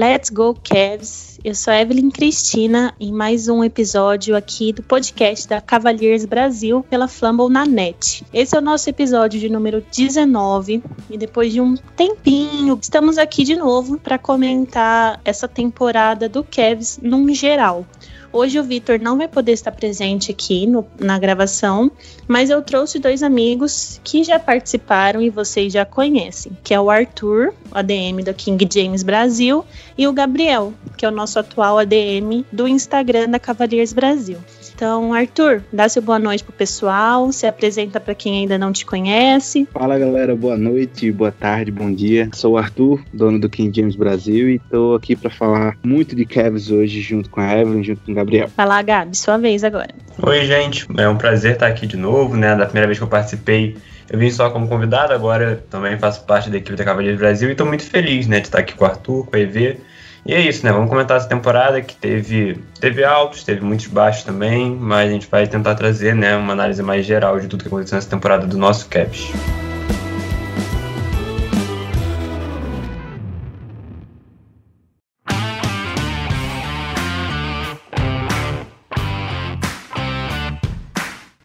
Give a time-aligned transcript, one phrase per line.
[0.00, 1.38] Let's Go Cavs!
[1.44, 7.06] Eu sou Evelyn Cristina em mais um episódio aqui do podcast da Cavaliers Brasil pela
[7.06, 8.24] Flamble na net.
[8.32, 13.44] Esse é o nosso episódio de número 19 e depois de um tempinho estamos aqui
[13.44, 17.84] de novo para comentar essa temporada do Cavs num geral.
[18.32, 21.90] Hoje o Vitor não vai poder estar presente aqui no, na gravação,
[22.28, 26.88] mas eu trouxe dois amigos que já participaram e vocês já conhecem, que é o
[26.88, 29.64] Arthur, o ADM da King James Brasil,
[29.98, 34.38] e o Gabriel, que é o nosso atual ADM do Instagram da Cavaliers Brasil.
[34.80, 38.86] Então, Arthur, dá seu boa noite pro pessoal, se apresenta para quem ainda não te
[38.86, 39.68] conhece.
[39.70, 42.30] Fala galera, boa noite, boa tarde, bom dia.
[42.32, 46.24] Sou o Arthur, dono do King James Brasil e tô aqui para falar muito de
[46.24, 48.48] Cavs hoje junto com a Evelyn, junto com o Gabriel.
[48.48, 49.90] Fala, Gabi, sua vez agora.
[50.22, 52.56] Oi, gente, é um prazer estar aqui de novo, né?
[52.56, 53.76] Da primeira vez que eu participei,
[54.08, 57.54] eu vim só como convidado, agora também faço parte da equipe da Cavaleiros Brasil e
[57.54, 59.78] tô muito feliz, né, de estar aqui com o Arthur, com a EV
[60.24, 60.72] e é isso, né?
[60.72, 65.26] Vamos comentar essa temporada que teve, teve altos, teve muitos baixos também, mas a gente
[65.26, 68.58] vai tentar trazer né, uma análise mais geral de tudo que aconteceu nessa temporada do
[68.58, 69.32] nosso Caps.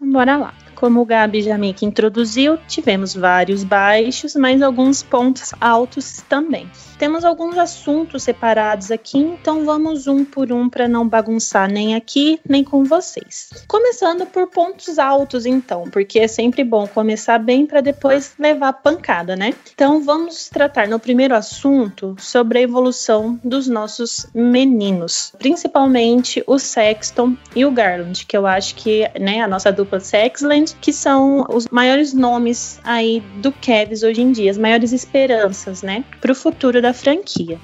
[0.01, 0.53] Bora lá.
[0.75, 6.69] Como o Gabi que introduziu, tivemos vários baixos, mas alguns pontos altos também.
[6.97, 12.39] Temos alguns assuntos separados aqui, então vamos um por um para não bagunçar nem aqui
[12.47, 13.49] nem com vocês.
[13.67, 19.35] Começando por pontos altos, então, porque é sempre bom começar bem para depois levar pancada,
[19.35, 19.53] né?
[19.73, 27.35] Então vamos tratar no primeiro assunto sobre a evolução dos nossos meninos, principalmente o Sexton
[27.55, 31.67] e o Garland, que eu acho que, né, a nossa dupla Sexland, que são os
[31.69, 36.84] maiores nomes aí do Cavs hoje em dia, as maiores esperanças, né, para o futuro
[36.85, 37.61] da franquia.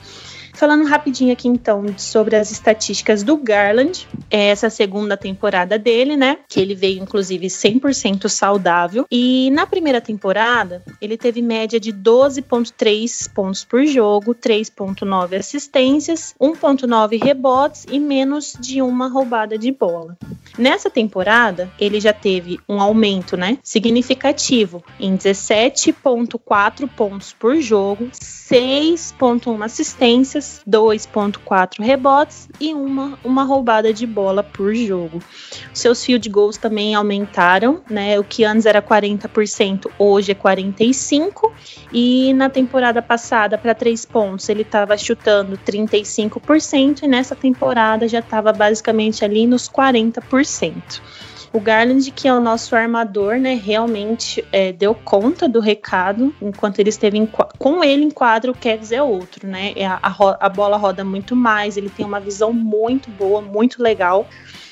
[0.61, 6.37] Falando rapidinho aqui então sobre as estatísticas do Garland, é essa segunda temporada dele, né?
[6.47, 9.07] Que ele veio inclusive 100% saudável.
[9.09, 17.19] E na primeira temporada, ele teve média de 12,3 pontos por jogo, 3,9 assistências, 1,9
[17.19, 20.15] rebotes e menos de uma roubada de bola.
[20.59, 23.57] Nessa temporada, ele já teve um aumento, né?
[23.63, 34.05] Significativo em 17,4 pontos por jogo, 6,1 assistências, 2,4 rebotes e uma, uma roubada de
[34.05, 35.21] bola por jogo.
[35.73, 38.19] Seus field goals também aumentaram, né?
[38.19, 41.51] O que antes era 40%, hoje é 45%.
[41.93, 48.19] E na temporada passada, para três pontos, ele estava chutando 35%, e nessa temporada já
[48.19, 51.01] estava basicamente ali nos 40%.
[51.53, 56.79] O Garland, que é o nosso armador, né, realmente é, deu conta do recado enquanto
[56.79, 59.73] ele esteve em, com ele em quadro, quer dizer outro, né?
[59.75, 63.83] É, a, a, a bola roda muito mais, ele tem uma visão muito boa, muito
[63.83, 64.27] legal.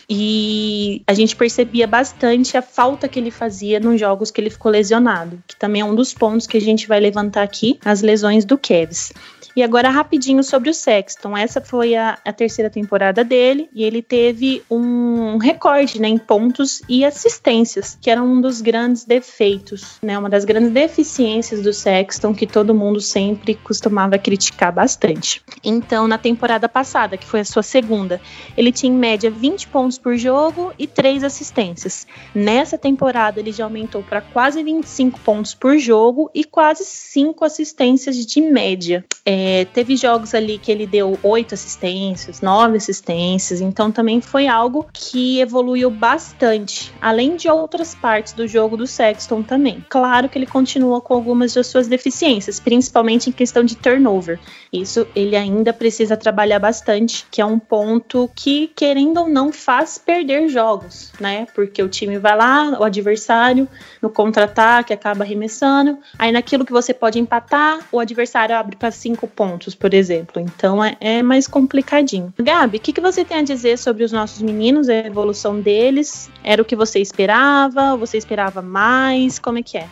[0.10, 4.72] E a gente percebia bastante a falta que ele fazia nos jogos que ele ficou
[4.72, 8.44] lesionado, que também é um dos pontos que a gente vai levantar aqui, as lesões
[8.44, 9.14] do Kevs.
[9.60, 11.38] E agora, rapidinho sobre o Sexton.
[11.38, 16.82] Essa foi a, a terceira temporada dele e ele teve um recorde né, em pontos
[16.88, 22.34] e assistências, que era um dos grandes defeitos, né, uma das grandes deficiências do Sexton
[22.34, 25.42] que todo mundo sempre costumava criticar bastante.
[25.64, 28.22] Então, na temporada passada, que foi a sua segunda,
[28.56, 32.08] ele tinha em média 20 pontos por jogo e 3 assistências.
[32.34, 38.26] Nessa temporada, ele já aumentou para quase 25 pontos por jogo e quase 5 assistências
[38.26, 39.06] de média.
[39.26, 44.88] É, teve jogos ali que ele deu oito assistências, nove assistências, então também foi algo
[44.92, 49.86] que evoluiu bastante, além de outras partes do jogo do Sexton também.
[49.90, 54.40] Claro que ele continua com algumas de suas deficiências, principalmente em questão de turnover.
[54.72, 59.89] Isso ele ainda precisa trabalhar bastante, que é um ponto que, querendo ou não, faz
[59.98, 61.48] perder jogos, né?
[61.56, 63.68] Porque o time vai lá, o adversário,
[64.02, 69.28] no contra-ataque, acaba arremessando, aí naquilo que você pode empatar, o adversário abre para cinco
[69.28, 70.42] pontos, por exemplo.
[70.42, 72.34] Então é, é mais complicadinho.
[72.38, 76.30] Gabi, o que, que você tem a dizer sobre os nossos meninos, a evolução deles?
[76.44, 77.96] Era o que você esperava?
[77.98, 79.40] Você esperava mais?
[79.40, 79.88] Como é que é?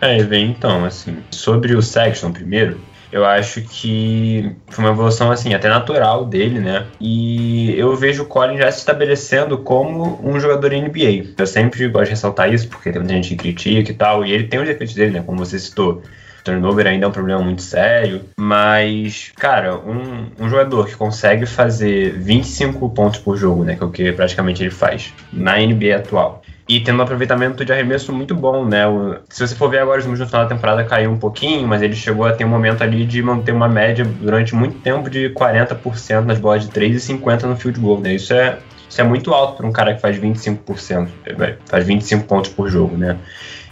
[0.00, 2.80] É, vem então, assim, sobre o Sexton primeiro,
[3.16, 6.86] Eu acho que foi uma evolução, assim, até natural dele, né?
[7.00, 11.32] E eu vejo o Colin já se estabelecendo como um jogador NBA.
[11.38, 14.32] Eu sempre gosto de ressaltar isso, porque tem muita gente que critica e tal, e
[14.32, 15.22] ele tem os defeitos dele, né?
[15.24, 16.02] Como você citou
[16.44, 22.12] turnover ainda é um problema muito sério, mas, cara, um, um jogador que consegue fazer
[22.12, 26.42] 25 pontos por jogo, né, que é o que praticamente ele faz na NBA atual,
[26.68, 28.86] e tendo um aproveitamento de arremesso muito bom, né?
[28.86, 31.66] O, se você for ver agora, os números no final da temporada caiu um pouquinho,
[31.66, 35.08] mas ele chegou a ter um momento ali de manter uma média durante muito tempo
[35.08, 38.14] de 40% nas bolas de 3 e 50% no field goal, né?
[38.14, 38.58] Isso é,
[38.88, 41.08] isso é muito alto para um cara que faz 25%,
[41.66, 43.16] faz 25 pontos por jogo, né?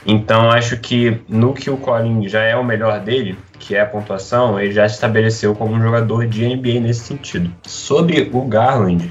[0.06, 3.87] Então acho que no que o Colin já é o melhor dele, que é a
[3.87, 7.50] pontuação, ele já se estabeleceu como um jogador de NBA nesse sentido.
[7.62, 9.11] Sobre o Garland,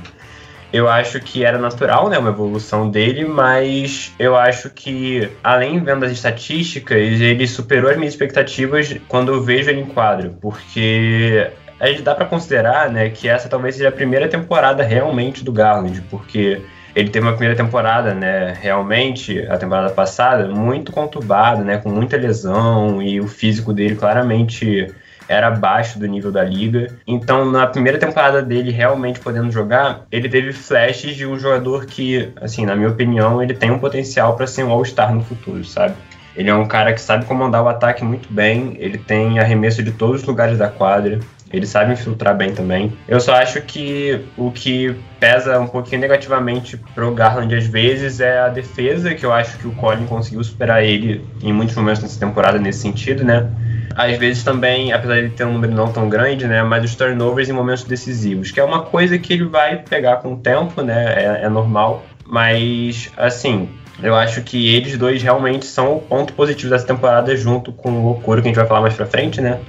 [0.74, 6.04] eu acho que era natural, né, uma evolução dele, mas eu acho que, além vendo
[6.04, 11.48] as estatísticas, ele superou as minhas expectativas quando eu vejo ele em quadro, porque
[11.80, 15.52] a gente dá para considerar, né, que essa talvez seja a primeira temporada realmente do
[15.52, 16.60] Garland, porque
[16.96, 22.18] ele teve uma primeira temporada, né, realmente, a temporada passada, muito conturbada, né, com muita
[22.18, 24.88] lesão e o físico dele claramente
[25.34, 26.88] era abaixo do nível da liga.
[27.06, 32.32] Então, na primeira temporada dele realmente podendo jogar, ele teve flashes de um jogador que,
[32.40, 35.96] assim, na minha opinião, ele tem um potencial para ser um All-Star no futuro, sabe?
[36.36, 39.92] Ele é um cara que sabe comandar o ataque muito bem, ele tem arremesso de
[39.92, 41.20] todos os lugares da quadra,
[41.54, 42.92] ele sabe infiltrar bem também.
[43.08, 48.40] Eu só acho que o que pesa um pouquinho negativamente pro Garland às vezes é
[48.40, 52.20] a defesa, que eu acho que o Colin conseguiu superar ele em muitos momentos nessa
[52.20, 53.48] temporada nesse sentido, né?
[53.96, 56.64] Às vezes também, apesar de ter um número não tão grande, né?
[56.64, 60.34] Mas os turnovers em momentos decisivos, que é uma coisa que ele vai pegar com
[60.34, 61.14] o tempo, né?
[61.14, 62.04] É, é normal.
[62.26, 63.70] Mas, assim,
[64.02, 68.12] eu acho que eles dois realmente são o ponto positivo dessa temporada, junto com o
[68.12, 69.60] Okoro, que a gente vai falar mais pra frente, né?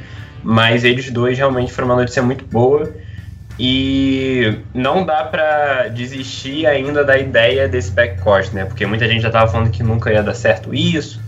[0.44, 2.94] Mas eles dois realmente foram uma notícia muito boa.
[3.58, 8.64] E não dá para desistir ainda da ideia desse backcourt, né?
[8.64, 11.24] Porque muita gente já tava falando que nunca ia dar certo isso,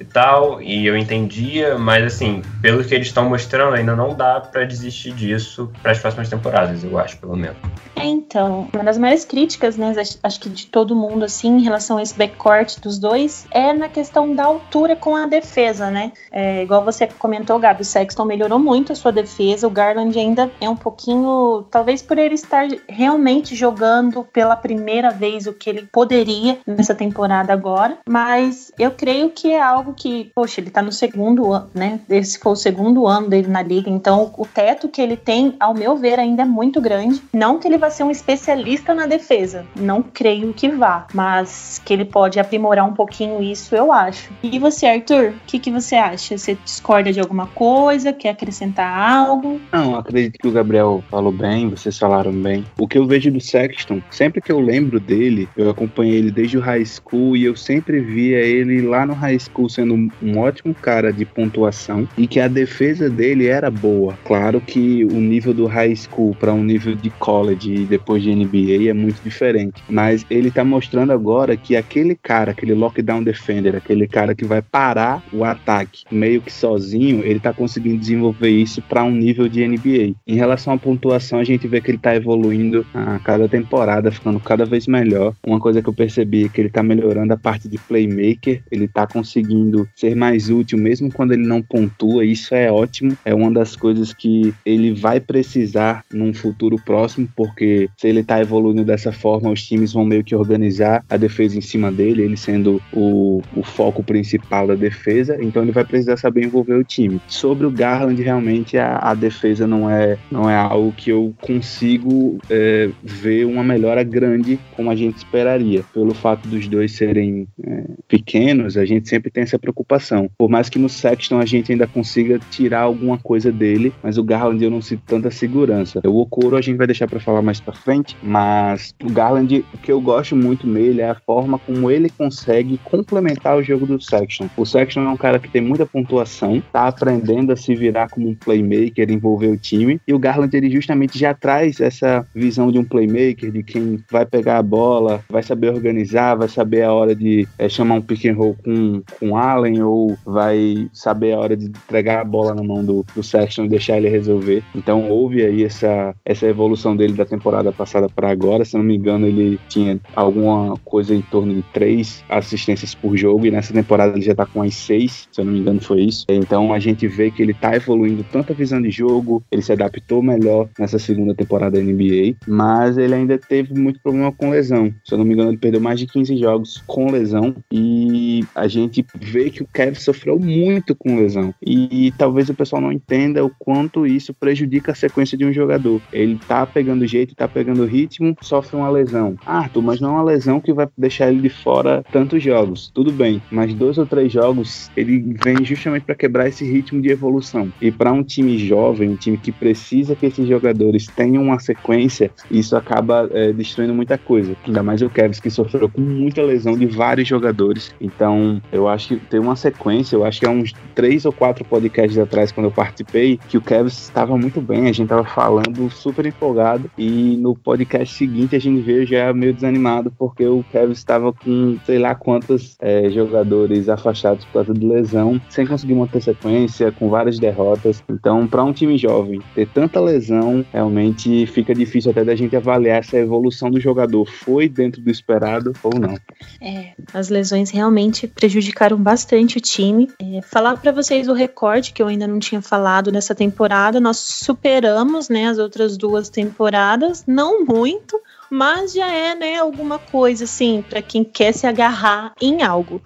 [0.00, 4.40] e tal, e eu entendia, mas assim, pelo que eles estão mostrando, ainda não dá
[4.40, 7.56] para desistir disso para as próximas temporadas, eu acho, pelo menos.
[7.94, 9.92] É, então, uma das maiores críticas, né,
[10.22, 13.88] acho que de todo mundo, assim, em relação a esse backcourt dos dois, é na
[13.88, 16.12] questão da altura com a defesa, né?
[16.32, 20.50] É, igual você comentou, Gabi, o Sexton melhorou muito a sua defesa, o Garland ainda
[20.60, 25.88] é um pouquinho, talvez por ele estar realmente jogando pela primeira vez o que ele
[25.92, 30.92] poderia nessa temporada agora, mas eu creio que é algo que, poxa, ele tá no
[30.92, 32.00] segundo ano, né?
[32.08, 35.74] Esse foi o segundo ano dele na liga, então o teto que ele tem, ao
[35.74, 37.22] meu ver, ainda é muito grande.
[37.32, 41.92] Não que ele vai ser um especialista na defesa, não creio que vá, mas que
[41.92, 44.30] ele pode aprimorar um pouquinho isso, eu acho.
[44.42, 46.36] E você, Arthur, o que, que você acha?
[46.36, 48.12] Você discorda de alguma coisa?
[48.12, 49.60] Quer acrescentar algo?
[49.72, 52.64] Não, acredito que o Gabriel falou bem, vocês falaram bem.
[52.78, 56.58] O que eu vejo do Sexton, sempre que eu lembro dele, eu acompanhei ele desde
[56.58, 60.74] o high school e eu sempre via ele lá no high school sendo um ótimo
[60.74, 64.18] cara de pontuação e que a defesa dele era boa.
[64.24, 68.34] Claro que o nível do high school para um nível de college e depois de
[68.34, 73.74] NBA é muito diferente, mas ele tá mostrando agora que aquele cara, aquele lockdown defender,
[73.74, 78.82] aquele cara que vai parar o ataque meio que sozinho, ele tá conseguindo desenvolver isso
[78.82, 80.14] para um nível de NBA.
[80.26, 84.38] Em relação à pontuação, a gente vê que ele tá evoluindo a cada temporada, ficando
[84.40, 85.34] cada vez melhor.
[85.46, 88.88] Uma coisa que eu percebi é que ele tá melhorando a parte de playmaker, ele
[88.88, 92.24] tá conseguindo conseguindo ser mais útil, mesmo quando ele não pontua.
[92.24, 93.16] Isso é ótimo.
[93.24, 98.40] É uma das coisas que ele vai precisar num futuro próximo, porque se ele tá
[98.40, 102.36] evoluindo dessa forma, os times vão meio que organizar a defesa em cima dele, ele
[102.36, 105.38] sendo o, o foco principal da defesa.
[105.40, 107.20] Então ele vai precisar saber envolver o time.
[107.28, 112.38] Sobre o Garland, realmente a, a defesa não é, não é algo que eu consigo
[112.48, 115.82] é, ver uma melhora grande como a gente esperaria.
[115.92, 120.30] Pelo fato dos dois serem é, pequenos, a gente sempre tem essa preocupação.
[120.36, 124.24] Por mais que no Sexton a gente ainda consiga tirar alguma coisa dele, mas o
[124.24, 126.00] Garland eu não sinto tanta segurança.
[126.04, 129.78] O Okoro a gente vai deixar para falar mais para frente, mas o Garland, o
[129.78, 134.00] que eu gosto muito nele é a forma como ele consegue complementar o jogo do
[134.00, 134.48] Sexton.
[134.56, 138.28] O Sexton é um cara que tem muita pontuação, tá aprendendo a se virar como
[138.28, 142.78] um playmaker, envolver o time, e o Garland ele justamente já traz essa visão de
[142.78, 147.14] um playmaker, de quem vai pegar a bola, vai saber organizar, vai saber a hora
[147.14, 151.56] de é, chamar um pick and roll com, com Allen ou vai saber a hora
[151.56, 154.62] de entregar a bola na mão do, do Sexton e deixar ele resolver.
[154.74, 158.64] Então houve aí essa, essa evolução dele da temporada passada para agora.
[158.64, 163.46] Se não me engano, ele tinha alguma coisa em torno de três assistências por jogo
[163.46, 166.02] e nessa temporada ele já tá com as seis, se eu não me engano foi
[166.02, 166.24] isso.
[166.28, 169.72] Então a gente vê que ele tá evoluindo tanto a visão de jogo, ele se
[169.72, 174.92] adaptou melhor nessa segunda temporada da NBA, mas ele ainda teve muito problema com lesão.
[175.04, 178.66] Se eu não me engano, ele perdeu mais de 15 jogos com lesão e a
[178.66, 181.54] gente vê que o Kevin sofreu muito com lesão.
[181.62, 186.00] E talvez o pessoal não entenda o quanto isso prejudica a sequência de um jogador.
[186.12, 189.36] Ele tá pegando jeito, tá pegando ritmo, sofre uma lesão.
[189.46, 192.90] Ah, Arthur, mas não é uma lesão que vai deixar ele de fora tantos jogos.
[192.92, 197.10] Tudo bem, mas dois ou três jogos ele vem justamente para quebrar esse ritmo de
[197.10, 197.72] evolução.
[197.80, 202.30] E para um time jovem, um time que precisa que esses jogadores tenham uma sequência,
[202.50, 204.56] isso acaba é, destruindo muita coisa.
[204.66, 207.94] Ainda mais o Kevin que sofreu com muita lesão de vários jogadores.
[208.00, 211.64] Então, eu acho que tem uma sequência, eu acho que há uns três ou quatro
[211.64, 215.90] podcasts atrás, quando eu participei, que o Kevin estava muito bem, a gente estava falando
[215.90, 216.90] super empolgado.
[216.96, 221.78] E no podcast seguinte a gente veio já meio desanimado, porque o Kevin estava com
[221.84, 227.08] sei lá quantos é, jogadores afastados por causa de lesão, sem conseguir manter sequência, com
[227.08, 228.02] várias derrotas.
[228.08, 233.04] Então, para um time jovem ter tanta lesão, realmente fica difícil até da gente avaliar
[233.04, 236.14] se a evolução do jogador foi dentro do esperado ou não.
[236.60, 239.09] É, as lesões realmente prejudicaram bastante
[239.56, 240.10] o time.
[240.18, 244.18] É, falar para vocês o recorde que eu ainda não tinha falado nessa temporada, nós
[244.18, 250.84] superamos, né, as outras duas temporadas, não muito, mas já é, né, alguma coisa assim
[250.88, 253.02] para quem quer se agarrar em algo.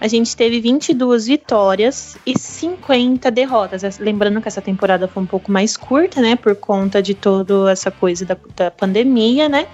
[0.00, 3.98] A gente teve 22 vitórias e 50 derrotas.
[3.98, 7.90] Lembrando que essa temporada foi um pouco mais curta, né, por conta de toda essa
[7.90, 9.66] coisa da, da pandemia, né?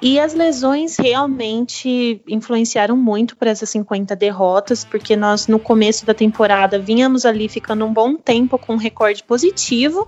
[0.00, 6.12] E as lesões realmente influenciaram muito para essas 50 derrotas, porque nós no começo da
[6.12, 10.06] temporada vínhamos ali ficando um bom tempo com um recorde positivo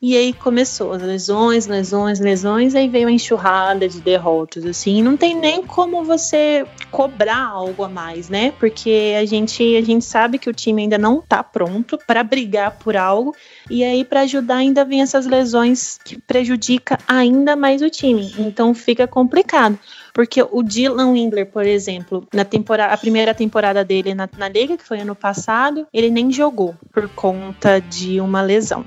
[0.00, 5.02] e aí começou as lesões, lesões, lesões, aí veio a enxurrada de derrotas, assim.
[5.02, 8.52] Não tem nem como você cobrar algo a mais, né?
[8.58, 12.78] Porque a gente, a gente sabe que o time ainda não tá pronto para brigar
[12.78, 13.34] por algo.
[13.70, 18.34] E aí, para ajudar, ainda vem essas lesões que prejudica ainda mais o time.
[18.38, 19.78] Então fica complicado.
[20.12, 24.76] Porque o Dylan Windler, por exemplo, na temporada, a primeira temporada dele na, na liga,
[24.76, 28.84] que foi ano passado, ele nem jogou por conta de uma lesão.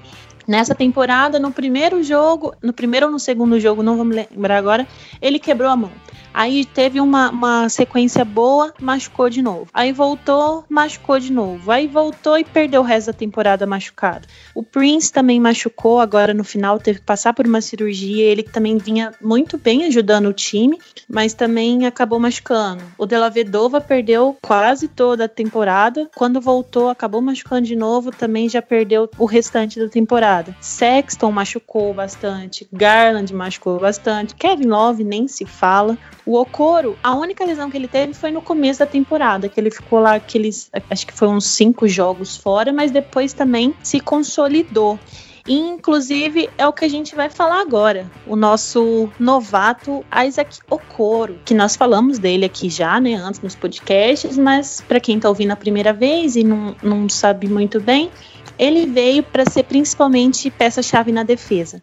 [0.49, 4.57] Nessa temporada, no primeiro jogo, no primeiro ou no segundo jogo, não vou me lembrar
[4.57, 4.87] agora,
[5.21, 5.91] ele quebrou a mão.
[6.33, 9.67] Aí teve uma, uma sequência boa, machucou de novo.
[9.73, 11.71] Aí voltou, machucou de novo.
[11.71, 14.27] Aí voltou e perdeu o resto da temporada machucado.
[14.53, 18.25] O Prince também machucou, agora no final teve que passar por uma cirurgia.
[18.25, 22.83] Ele também vinha muito bem ajudando o time, mas também acabou machucando.
[22.97, 26.09] O Della Vedova perdeu quase toda a temporada.
[26.15, 30.55] Quando voltou, acabou machucando de novo, também já perdeu o restante da temporada.
[30.61, 35.97] Sexton machucou bastante, Garland machucou bastante, Kevin Love nem se fala.
[36.29, 39.71] O Okoro, a única lesão que ele teve foi no começo da temporada, que ele
[39.71, 44.99] ficou lá aqueles, acho que foi uns cinco jogos fora, mas depois também se consolidou.
[45.47, 48.11] inclusive, é o que a gente vai falar agora.
[48.27, 54.37] O nosso novato Isaac Okoro, que nós falamos dele aqui já, né, antes nos podcasts,
[54.37, 58.11] mas para quem está ouvindo a primeira vez e não, não sabe muito bem,
[58.59, 61.81] ele veio para ser principalmente peça-chave na defesa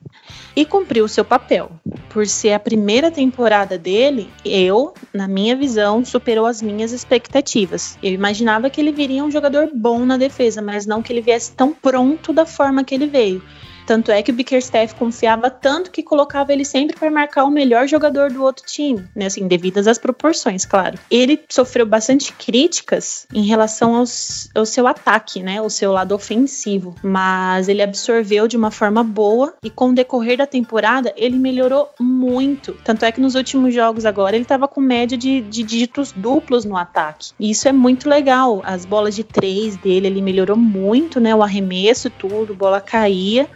[0.55, 1.71] e cumpriu o seu papel.
[2.11, 7.99] Por ser a primeira temporada dele, eu, na minha visão, superou as minhas expectativas.
[8.03, 11.53] Eu imaginava que ele viria um jogador bom na defesa, mas não que ele viesse
[11.53, 13.43] tão pronto da forma que ele veio.
[13.87, 17.87] Tanto é que o Bickerstaff confiava tanto que colocava ele sempre para marcar o melhor
[17.87, 19.27] jogador do outro time, né?
[19.27, 20.99] Assim, devidas às proporções, claro.
[21.09, 25.63] Ele sofreu bastante críticas em relação aos, ao seu ataque, né?
[25.63, 26.97] O seu lado ofensivo.
[27.03, 31.89] Mas ele absorveu de uma forma boa e com o decorrer da temporada ele melhorou
[32.01, 32.77] muito.
[32.85, 36.65] Tanto é que nos últimos jogos agora ele estava com média de, de dígitos duplos
[36.65, 37.31] no ataque.
[37.39, 38.61] E isso é muito legal.
[38.65, 41.35] As bolas de três dele ele melhorou muito, né?
[41.35, 43.49] O arremesso, tudo, bola caía.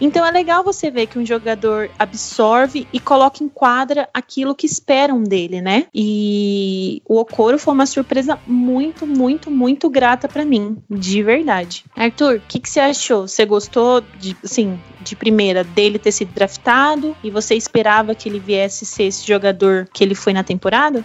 [0.00, 4.66] Então é legal você ver que um jogador absorve e coloca em quadra aquilo que
[4.66, 5.86] esperam dele, né?
[5.94, 11.84] E o Okoro foi uma surpresa muito, muito, muito grata para mim, de verdade.
[11.96, 13.26] Arthur, o que, que você achou?
[13.26, 18.38] Você gostou de, assim, de primeira dele ter sido draftado e você esperava que ele
[18.38, 21.04] viesse ser esse jogador que ele foi na temporada?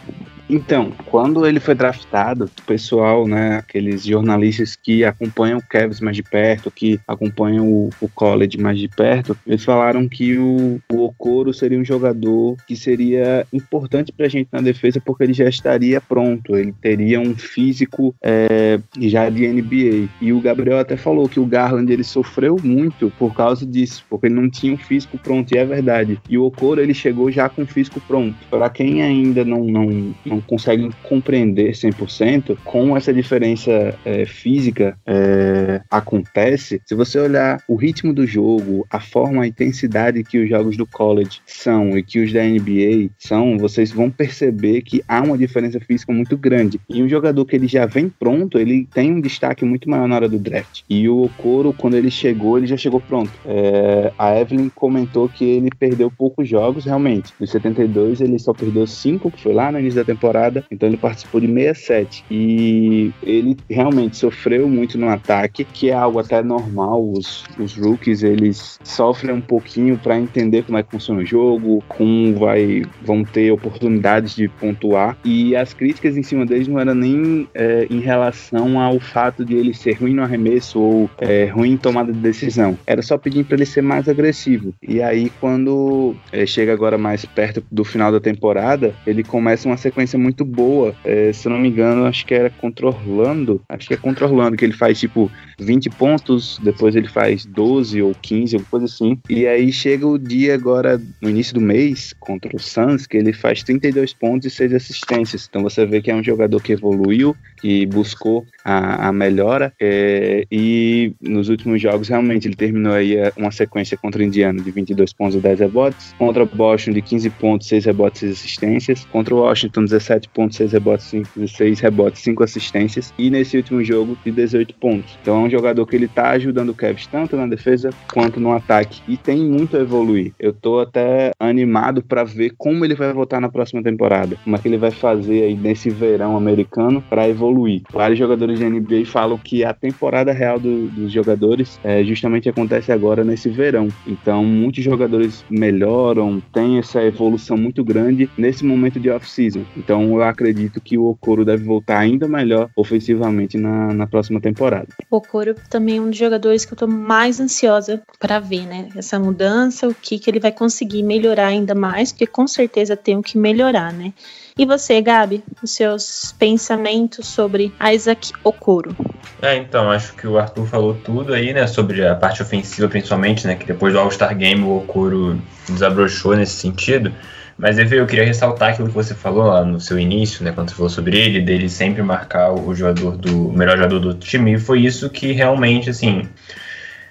[0.53, 6.15] Então, quando ele foi draftado, o pessoal, né, aqueles jornalistas que acompanham o Kevs mais
[6.15, 11.05] de perto, que acompanham o, o college mais de perto, eles falaram que o, o
[11.05, 15.99] Okoro seria um jogador que seria importante pra gente na defesa porque ele já estaria
[15.99, 20.07] pronto, ele teria um físico é, já de NBA.
[20.21, 24.27] E o Gabriel até falou que o Garland ele sofreu muito por causa disso, porque
[24.27, 26.21] ele não tinha um físico pronto, e é verdade.
[26.29, 28.35] E o Okoro ele chegou já com o físico pronto.
[28.51, 33.71] Para quem ainda não, não, não consegue compreender 100%, com essa diferença
[34.05, 40.23] é, física é, acontece, se você olhar o ritmo do jogo, a forma, a intensidade
[40.23, 44.81] que os jogos do college são e que os da NBA são, vocês vão perceber
[44.81, 46.79] que há uma diferença física muito grande.
[46.89, 50.15] E um jogador que ele já vem pronto, ele tem um destaque muito maior na
[50.15, 50.81] hora do draft.
[50.89, 53.31] E o Okoro, quando ele chegou, ele já chegou pronto.
[53.45, 57.33] É, a Evelyn comentou que ele perdeu poucos jogos, realmente.
[57.39, 60.32] Dos 72, ele só perdeu 5, que foi lá no início da temporada.
[60.71, 62.25] Então ele participou de 67.
[62.29, 67.03] E ele realmente sofreu muito no ataque, que é algo até normal.
[67.11, 71.83] Os, os rookies, eles sofrem um pouquinho para entender como é que funciona o jogo,
[71.87, 75.17] como vai, vão ter oportunidades de pontuar.
[75.23, 79.55] E as críticas em cima deles não eram nem é, em relação ao fato de
[79.55, 82.77] ele ser ruim no arremesso ou é, ruim em tomada de decisão.
[82.85, 84.73] Era só pedindo para ele ser mais agressivo.
[84.81, 89.77] E aí, quando é, chega agora mais perto do final da temporada, ele começa uma
[89.77, 90.95] sequência muito boa.
[91.03, 93.61] É, se não me engano, acho que era contra Orlando.
[93.67, 98.01] Acho que é contra Orlando, que ele faz tipo 20 pontos, depois ele faz 12
[98.01, 99.19] ou 15, alguma coisa assim.
[99.29, 103.33] E aí chega o dia agora, no início do mês, contra o Suns, que ele
[103.33, 105.47] faz 32 pontos e 6 assistências.
[105.49, 109.73] Então você vê que é um jogador que evoluiu, que buscou a, a melhora.
[109.79, 114.61] É, e nos últimos jogos, realmente, ele terminou aí é, uma sequência contra o Indiana
[114.61, 118.25] de 22 pontos e 10 rebotes, contra o Boston de 15 pontos, 6 rebotes e
[118.25, 120.02] 6 assistências, contra o Washington 17
[120.33, 125.17] pontos, 6 rebotes, 5, 6 rebotes, 5 assistências, e nesse último jogo de 18 pontos.
[125.21, 128.51] Então é um jogador que ele tá ajudando o Cavs tanto na defesa quanto no
[128.51, 130.33] ataque e tem muito a evoluir.
[130.39, 134.59] Eu tô até animado para ver como ele vai voltar na próxima temporada, como é
[134.59, 137.81] que ele vai fazer aí nesse verão americano para evoluir.
[137.91, 142.91] Vários jogadores de NBA falam que a temporada real do, dos jogadores é, justamente acontece
[142.91, 143.87] agora nesse verão.
[144.07, 149.61] Então muitos jogadores melhoram, tem essa evolução muito grande nesse momento de off-season.
[149.77, 154.87] Então eu acredito que o Okoro deve voltar ainda melhor ofensivamente na, na próxima temporada.
[155.09, 158.89] O Okoro também é um dos jogadores que eu tô mais ansiosa para ver, né?
[158.95, 163.17] Essa mudança, o que, que ele vai conseguir melhorar ainda mais, porque com certeza tem
[163.17, 164.13] o que melhorar, né?
[164.55, 168.95] E você, Gabi, os seus pensamentos sobre Isaac Okoro?
[169.41, 173.47] É, então, acho que o Arthur falou tudo aí, né, sobre a parte ofensiva principalmente,
[173.47, 177.11] né, que depois do All-Star Game o Okoro desabrochou nesse sentido.
[177.57, 180.75] Mas eu queria ressaltar aquilo que você falou lá no seu início, né, quando você
[180.75, 184.59] falou sobre ele, dele sempre marcar o jogador do o melhor jogador do time, e
[184.59, 186.27] foi isso que realmente, assim,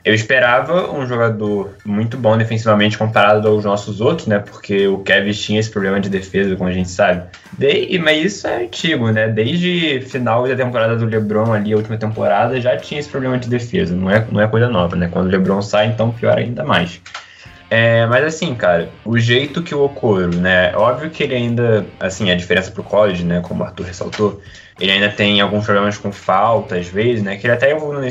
[0.04, 4.40] eu esperava um jogador muito bom defensivamente comparado aos nossos outros, né?
[4.40, 7.22] Porque o Kevin tinha esse problema de defesa, como a gente sabe.
[7.56, 9.28] De, mas isso é antigo, né?
[9.28, 13.48] Desde final da temporada do LeBron ali, a última temporada, já tinha esse problema de
[13.48, 13.94] defesa.
[13.94, 15.08] Não é, não é coisa nova, né?
[15.08, 17.00] Quando o LeBron sai, então pior ainda mais.
[17.74, 20.76] É, mas assim, cara, o jeito que o Okoro, né?
[20.76, 23.40] Óbvio que ele ainda, assim, a diferença pro college, né?
[23.40, 24.42] Como o Arthur ressaltou,
[24.78, 27.38] ele ainda tem alguns problemas com falta, às vezes, né?
[27.38, 28.06] Que ele até evoluiu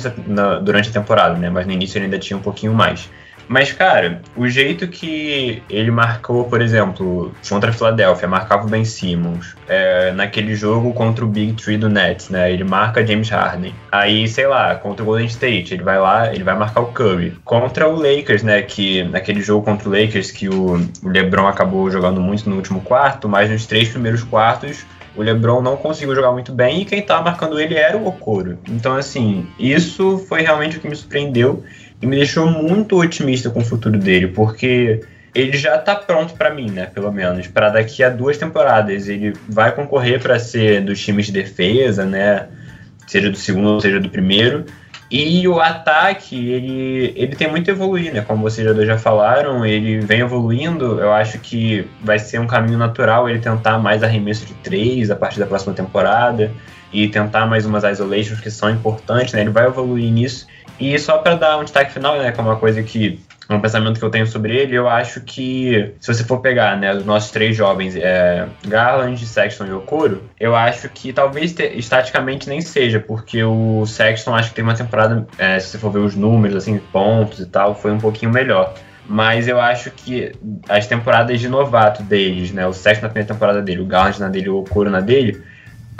[0.63, 1.51] durante a temporada, né?
[1.51, 3.07] Mas no início ele ainda tinha um pouquinho mais.
[3.47, 8.85] Mas, cara, o jeito que ele marcou, por exemplo, contra a Filadélfia, marcava o Ben
[8.85, 9.55] Simmons.
[9.67, 12.51] É, naquele jogo contra o Big Three do Nets, né?
[12.51, 13.73] Ele marca James Harden.
[13.91, 17.37] Aí, sei lá, contra o Golden State, ele vai lá, ele vai marcar o Curry.
[17.43, 18.61] Contra o Lakers, né?
[18.61, 23.27] Que naquele jogo contra o Lakers, que o LeBron acabou jogando muito no último quarto,
[23.27, 27.23] mas nos três primeiros quartos o LeBron não conseguiu jogar muito bem e quem estava
[27.23, 28.57] marcando ele era o Okoro.
[28.67, 31.63] Então, assim, isso foi realmente o que me surpreendeu
[32.01, 35.01] e me deixou muito otimista com o futuro dele, porque
[35.33, 36.87] ele já está pronto para mim, né?
[36.87, 41.31] Pelo menos para daqui a duas temporadas ele vai concorrer para ser dos times de
[41.31, 42.47] defesa, né?
[43.07, 44.65] Seja do segundo seja do primeiro.
[45.09, 48.21] E o ataque, ele, ele tem muito a evoluir, né?
[48.21, 51.01] Como vocês já falaram, ele vem evoluindo.
[51.01, 55.15] Eu acho que vai ser um caminho natural ele tentar mais arremesso de três a
[55.15, 56.49] partir da próxima temporada
[56.93, 59.41] e tentar mais umas isolations que são importantes, né?
[59.41, 60.47] Ele vai evoluir nisso.
[60.81, 63.99] E só para dar um destaque final, né, que é uma coisa que um pensamento
[63.99, 67.31] que eu tenho sobre ele, eu acho que se você for pegar, né, os nossos
[67.31, 72.99] três jovens, é, Garland, Sexton e Okoro, eu acho que talvez te, estaticamente nem seja,
[72.99, 76.55] porque o Sexton acho que tem uma temporada, é, se você for ver os números,
[76.55, 78.73] assim, pontos e tal, foi um pouquinho melhor.
[79.05, 80.31] mas eu acho que
[80.69, 82.65] as temporadas de novato deles, né?
[82.65, 85.43] O Sexton na primeira temporada dele, o Garland na dele, o Okoro na dele,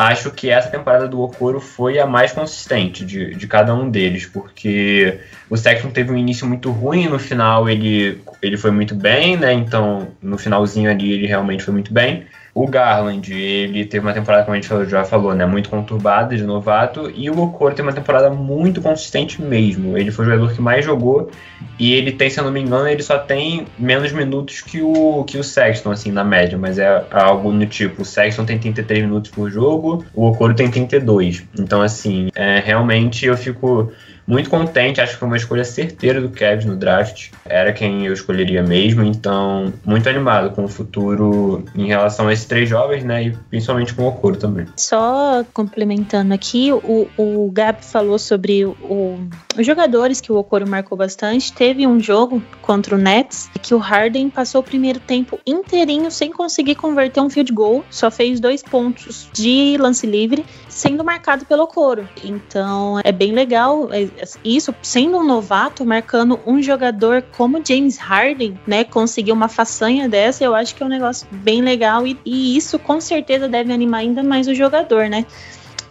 [0.08, 4.26] acho que essa temporada do Okoro foi a mais consistente de, de cada um deles,
[4.26, 9.38] porque o Sexton teve um início muito ruim, no final ele, ele foi muito bem,
[9.38, 9.54] né?
[9.54, 12.26] Então, no finalzinho ali ele realmente foi muito bem.
[12.54, 16.44] O Garland, ele teve uma temporada, como a gente já falou, né, muito conturbada de
[16.44, 19.98] novato, e o Okoro teve uma temporada muito consistente mesmo.
[19.98, 21.32] Ele foi o jogador que mais jogou,
[21.80, 25.24] e ele tem, se eu não me engano, ele só tem menos minutos que o,
[25.24, 29.04] que o Sexton, assim, na média, mas é algo no tipo, o Sexton tem 33
[29.04, 31.44] minutos por jogo, o Okoro tem 32.
[31.58, 33.92] Então, assim, é, realmente eu fico
[34.28, 37.30] muito contente, acho que foi uma escolha certeira do Kevin no draft.
[37.46, 42.46] Era quem eu escolheria mesmo, então muito animado com o futuro em relação a esses
[42.46, 43.24] três jovens, né?
[43.24, 44.66] E principalmente com o Okoro também.
[44.78, 49.20] Só complementando aqui, o, o Gab falou sobre o,
[49.58, 51.52] os jogadores que o Okoro marcou bastante.
[51.52, 56.32] Teve um jogo contra o Nets que o Harden passou o primeiro tempo inteirinho sem
[56.32, 61.64] conseguir converter um field goal, só fez dois pontos de lance livre, sendo marcado pelo
[61.64, 62.08] Okoro.
[62.24, 68.60] Então é bem legal é, isso sendo um novato, marcando um jogador como James Harden,
[68.65, 68.84] né?
[68.84, 72.78] Conseguir uma façanha dessa, eu acho que é um negócio bem legal e, e isso
[72.80, 75.26] com certeza deve animar ainda mais o jogador, né?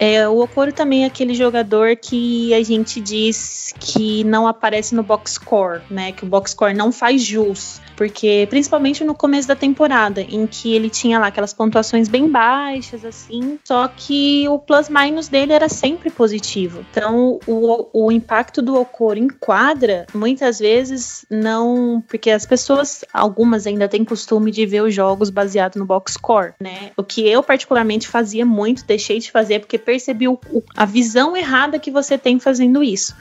[0.01, 5.03] É, o Okoro também é aquele jogador que a gente diz que não aparece no
[5.03, 6.11] box score, né?
[6.13, 10.75] Que o box score não faz jus porque principalmente no começo da temporada, em que
[10.75, 16.09] ele tinha lá aquelas pontuações bem baixas, assim, só que o plus-minus dele era sempre
[16.09, 16.83] positivo.
[16.91, 22.03] Então, o, o impacto do Okoro em quadra, muitas vezes não.
[22.09, 26.55] Porque as pessoas, algumas ainda têm costume de ver os jogos baseados no box score,
[26.59, 26.93] né?
[26.97, 30.39] O que eu, particularmente, fazia muito, deixei de fazer, porque percebi o,
[30.77, 33.17] a visão errada que você tem fazendo isso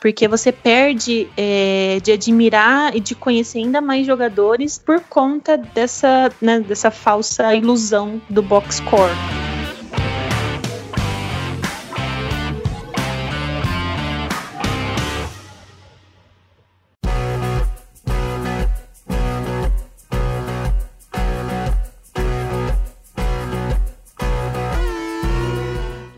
[0.00, 6.32] porque você perde é, de admirar e de conhecer ainda mais jogadores por conta dessa,
[6.40, 9.12] né, dessa falsa ilusão do box score.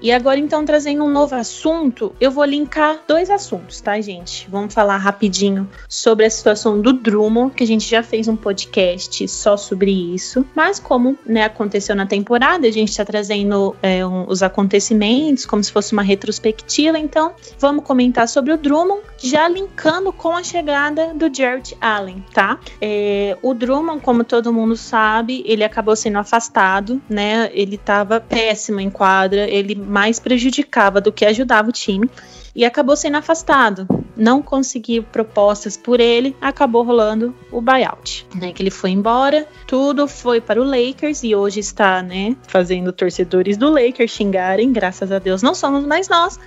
[0.05, 4.47] E agora, então, trazendo um novo assunto, eu vou linkar dois assuntos, tá, gente?
[4.51, 9.27] Vamos falar rapidinho sobre a situação do Drummond, que a gente já fez um podcast
[9.27, 10.45] só sobre isso.
[10.55, 15.65] Mas como né, aconteceu na temporada, a gente está trazendo é, um, os acontecimentos como
[15.65, 16.99] se fosse uma retrospectiva.
[16.99, 22.61] Então, vamos comentar sobre o Drummond, já linkando com a chegada do Jared Allen, tá?
[22.79, 27.51] É, o Drummond, como todo mundo sabe, ele acabou sendo afastado, né?
[27.55, 32.11] Ele estava péssimo em quadra, ele mais prejudicava do que ajudava o time
[32.53, 33.87] e acabou sendo afastado.
[34.17, 38.53] Não conseguiu propostas por ele, acabou rolando o buyout, né?
[38.53, 43.57] Que ele foi embora, tudo foi para o Lakers e hoje está, né, fazendo torcedores
[43.57, 46.41] do Lakers xingarem, graças a Deus não somos mais nós.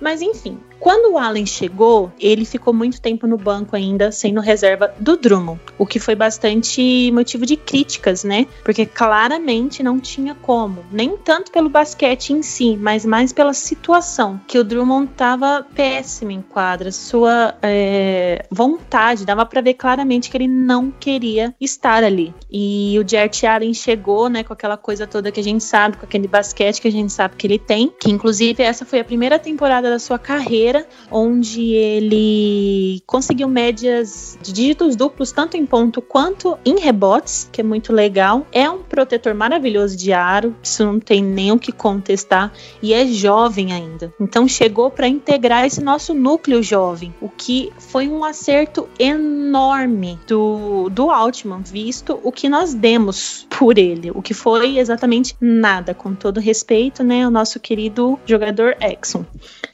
[0.00, 4.92] Mas enfim, quando o Allen chegou, ele ficou muito tempo no banco ainda, sendo reserva
[4.98, 8.48] do Drummond, o que foi bastante motivo de críticas, né?
[8.64, 14.40] Porque claramente não tinha como, nem tanto pelo basquete em si, mas mais pela situação,
[14.48, 20.36] que o Drummond tava péssimo em quadra, sua é, vontade, dava para ver claramente que
[20.36, 22.34] ele não queria estar ali.
[22.50, 26.04] E o Jarrett Allen chegou, né, com aquela coisa toda que a gente sabe, com
[26.04, 29.38] aquele basquete que a gente sabe que ele tem, que inclusive essa foi a primeira
[29.38, 30.71] temporada da sua carreira
[31.10, 37.64] onde ele conseguiu médias de dígitos duplos, tanto em ponto quanto em rebotes, que é
[37.64, 38.46] muito legal.
[38.52, 43.06] É um protetor maravilhoso de aro, isso não tem nem o que contestar, e é
[43.06, 44.12] jovem ainda.
[44.20, 50.88] Então chegou para integrar esse nosso núcleo jovem, o que foi um acerto enorme do,
[50.90, 56.14] do Altman, visto o que nós demos por ele, o que foi exatamente nada, com
[56.14, 59.24] todo respeito, né, o nosso querido jogador Exxon.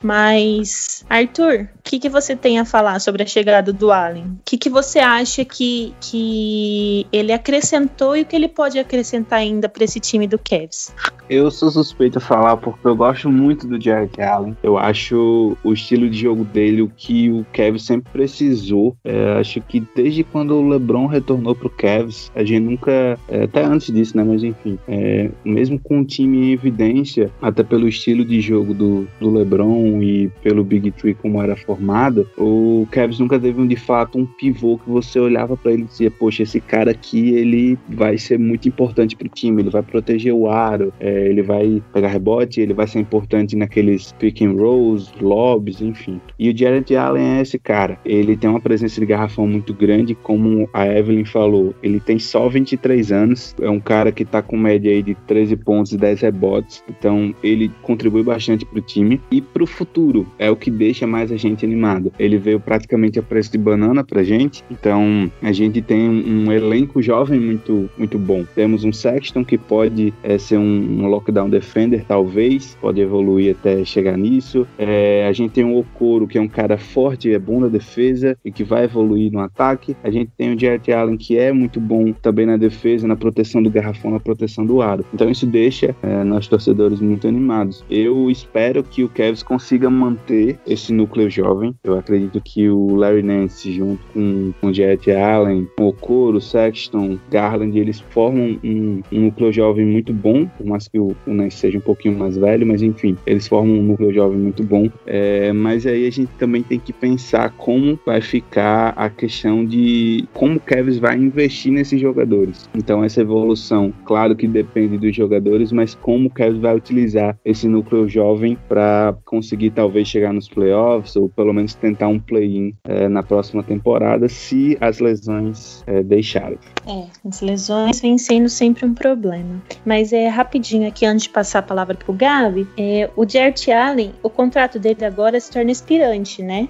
[0.03, 4.25] Mas Arthur, o que, que você tem a falar sobre a chegada do Allen?
[4.25, 9.39] O que, que você acha que, que ele acrescentou e o que ele pode acrescentar
[9.39, 10.93] ainda para esse time do Cavs?
[11.29, 14.57] Eu sou suspeito a falar porque eu gosto muito do Jarrett Allen.
[14.63, 18.97] Eu acho o estilo de jogo dele o que o Cavs sempre precisou.
[19.05, 23.63] É, acho que desde quando o LeBron retornou pro Cavs, a gente nunca, é, até
[23.63, 24.25] antes disso, né?
[24.25, 29.07] Mas enfim, é, mesmo com o time em evidência, até pelo estilo de jogo do,
[29.21, 33.77] do LeBron e pelo Big Big Three como era formada, o Cavs nunca teve de
[33.77, 37.79] fato um pivô que você olhava para ele e dizia, poxa, esse cara aqui ele
[37.89, 42.09] vai ser muito importante pro time, ele vai proteger o aro, é, ele vai pegar
[42.09, 46.21] rebote, ele vai ser importante naqueles pick and rolls, lobbies, enfim.
[46.39, 47.99] E o Jared Allen é esse cara.
[48.05, 51.75] Ele tem uma presença de garrafão muito grande, como a Evelyn falou.
[51.83, 55.57] Ele tem só 23 anos, é um cara que tá com média aí de 13
[55.57, 60.57] pontos e 10 rebotes, então ele contribui bastante pro time e pro futuro é o
[60.59, 62.13] que deixa mais a gente animado.
[62.19, 67.01] Ele veio praticamente a preço de banana pra gente, então a gente tem um elenco
[67.01, 68.45] jovem muito muito bom.
[68.55, 73.85] Temos um Sexton que pode é, ser um, um, lockdown defender, talvez, pode evoluir até
[73.85, 74.67] chegar nisso.
[74.79, 78.37] É, a gente tem um Okoro que é um cara forte, é bom na defesa
[78.45, 79.97] e que vai evoluir no ataque.
[80.03, 83.63] A gente tem o Jarrett Allen que é muito bom também na defesa, na proteção
[83.63, 85.05] do garrafão, na proteção do aro.
[85.13, 87.85] Então isso deixa é, nós torcedores muito animados.
[87.91, 91.75] Eu espero que o Cavs consiga manter esse núcleo jovem.
[91.83, 97.19] Eu acredito que o Larry Nance junto com, com o Jarrett Allen, o Okoro, Sexton,
[97.31, 101.57] Garland, eles formam um, um, núcleo jovem muito bom, por mais que o, o Nance
[101.57, 104.91] seja um pouquinho mais velho, mas enfim, eles formam um núcleo jovem muito bom.
[105.07, 110.29] É, mas aí a gente também tem que pensar como vai ficar a questão de
[110.33, 112.69] como o Cavs vai investir nesses jogadores.
[112.75, 117.69] Então essa evolução, claro que depende dos jogadores, mas como o Cavs vai utilizar esse
[117.69, 123.09] núcleo jovem para conseguir talvez chegar nos playoffs ou pelo menos tentar um play-in é,
[123.09, 126.59] na próxima temporada, se as lesões é, deixarem.
[126.87, 129.63] É, as lesões vêm sendo sempre um problema.
[129.85, 134.13] Mas é rapidinho aqui, antes de passar a palavra pro Gabi, é, o Jert Allen,
[134.23, 136.69] o contrato dele agora se torna expirante, né?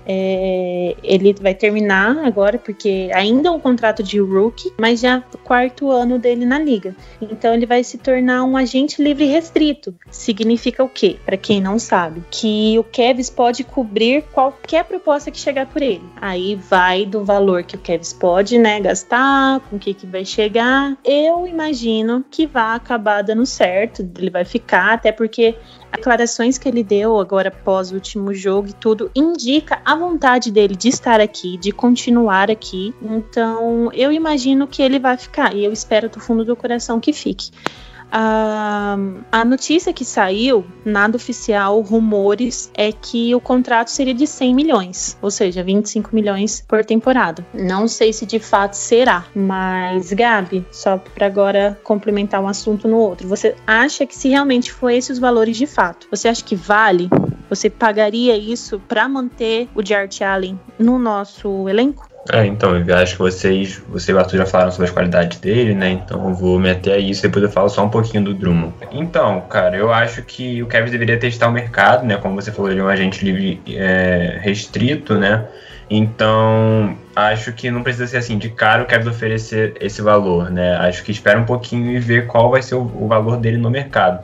[1.02, 6.18] Ele vai terminar agora, porque ainda é um contrato de rookie, mas já quarto ano
[6.18, 6.94] dele na liga.
[7.20, 9.94] Então ele vai se tornar um agente livre restrito.
[10.11, 11.16] Significa o quê?
[11.24, 16.03] Para quem não sabe, que o Kevs pode cobrir qualquer proposta que chegar por ele.
[16.21, 20.25] Aí vai do valor que o Kevs pode, né, gastar, com o que, que vai
[20.25, 20.97] chegar.
[21.05, 25.57] Eu imagino que vai acabar dando certo, ele vai ficar, até porque
[25.92, 30.77] declarações que ele deu agora após o último jogo e tudo indica a vontade dele
[30.77, 32.94] de estar aqui, de continuar aqui.
[33.03, 37.12] Então, eu imagino que ele vai ficar e eu espero do fundo do coração que
[37.12, 37.51] fique.
[38.11, 38.97] A,
[39.31, 45.18] a notícia que saiu, nada oficial, rumores, é que o contrato seria de 100 milhões,
[45.21, 47.47] ou seja, 25 milhões por temporada.
[47.53, 52.97] Não sei se de fato será, mas Gabi, só para agora complementar um assunto no
[52.97, 56.55] outro, você acha que se realmente for esses os valores de fato, você acha que
[56.55, 57.11] vale?
[57.49, 62.09] Você pagaria isso para manter o Jart Allen no nosso elenco?
[62.31, 65.39] É, então, eu acho que vocês, você e o Arthur já falaram sobre as qualidades
[65.39, 65.91] dele, né?
[65.91, 68.75] Então eu vou meter a isso e depois eu falo só um pouquinho do Drummond.
[68.93, 72.19] Então, cara, eu acho que o Kevin deveria testar o mercado, né?
[72.19, 75.47] Como você falou, ele é um agente livre é, restrito, né?
[75.89, 80.77] Então, acho que não precisa ser assim de caro o Kevin oferecer esse valor, né?
[80.77, 83.71] Acho que espera um pouquinho e ver qual vai ser o, o valor dele no
[83.71, 84.23] mercado.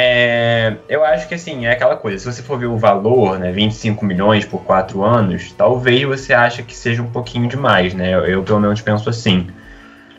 [0.00, 3.50] É, eu acho que assim, é aquela coisa, se você for ver o valor, né,
[3.50, 8.14] 25 milhões por 4 anos, talvez você ache que seja um pouquinho demais, né?
[8.14, 9.48] Eu, eu, pelo menos penso assim.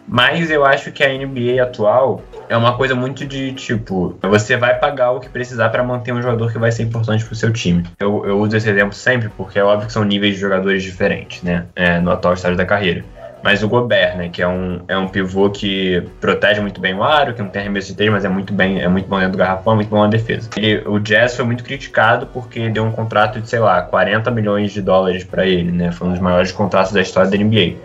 [0.05, 4.77] Mas eu acho que a NBA atual é uma coisa muito de tipo, você vai
[4.77, 7.85] pagar o que precisar para manter um jogador que vai ser importante pro seu time.
[7.97, 11.41] Eu, eu uso esse exemplo sempre porque é óbvio que são níveis de jogadores diferentes,
[11.41, 11.67] né?
[11.73, 13.05] É, no atual estágio da carreira.
[13.43, 17.04] Mas o Gobert, né, que é um, é um pivô que protege muito bem o
[17.04, 19.34] aro, que não tem arremesso de três, mas é muito bem, é muito bom dentro
[19.34, 20.49] do garrafão, muito bom na defesa.
[20.58, 24.71] Ele, o Jazz foi muito criticado porque deu um contrato de, sei lá, 40 milhões
[24.71, 25.91] de dólares para ele, né?
[25.91, 27.75] Foi um dos maiores contratos da história da NBA.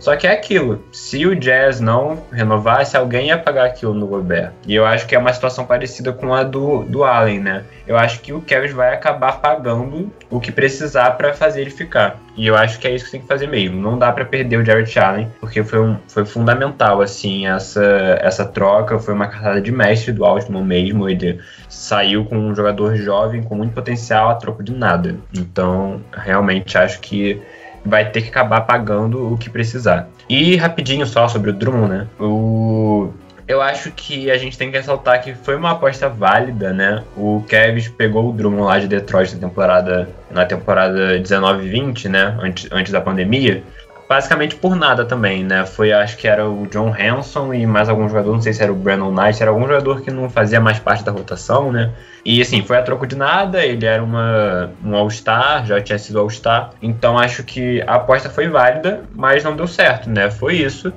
[0.00, 4.52] Só que é aquilo, se o Jazz não renovasse, alguém ia pagar aquilo no Gobert.
[4.66, 7.64] E eu acho que é uma situação parecida com a do, do Allen, né?
[7.86, 12.18] Eu acho que o Kevin vai acabar pagando o que precisar para fazer ele ficar.
[12.34, 13.78] E eu acho que é isso que tem que fazer mesmo.
[13.78, 17.84] Não dá para perder o Jared Allen, porque foi, um, foi fundamental, assim, essa,
[18.22, 18.98] essa troca.
[18.98, 21.08] Foi uma cartada de mestre do Altman mesmo.
[21.10, 25.16] Ele saiu com um jogador jovem com muito potencial a troco de nada.
[25.34, 27.42] Então, realmente acho que
[27.84, 30.08] vai ter que acabar pagando o que precisar.
[30.28, 32.06] E rapidinho só sobre o Drummond, né?
[32.18, 33.12] O
[33.50, 37.02] eu acho que a gente tem que ressaltar que foi uma aposta válida, né?
[37.16, 42.38] O Kevs pegou o Drummond lá de Detroit na temporada, na temporada 19-20, né?
[42.40, 43.64] Antes, antes da pandemia.
[44.10, 45.64] Basicamente por nada também, né?
[45.64, 48.72] Foi, acho que era o John Hanson e mais algum jogador, não sei se era
[48.72, 51.92] o Brandon Knight, era algum jogador que não fazia mais parte da rotação, né?
[52.24, 56.18] E assim, foi a troco de nada, ele era uma, um All-Star, já tinha sido
[56.18, 56.72] All-Star.
[56.82, 60.28] Então acho que a aposta foi válida, mas não deu certo, né?
[60.28, 60.92] Foi isso.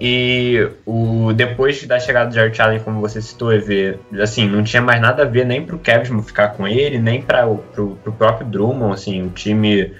[0.00, 4.80] E o, depois da chegada de Jared Allen, como você citou, EV, assim, não tinha
[4.80, 7.58] mais nada a ver nem pro Kevin ficar com ele, nem para o
[8.16, 9.92] próprio Drummond, assim, o time,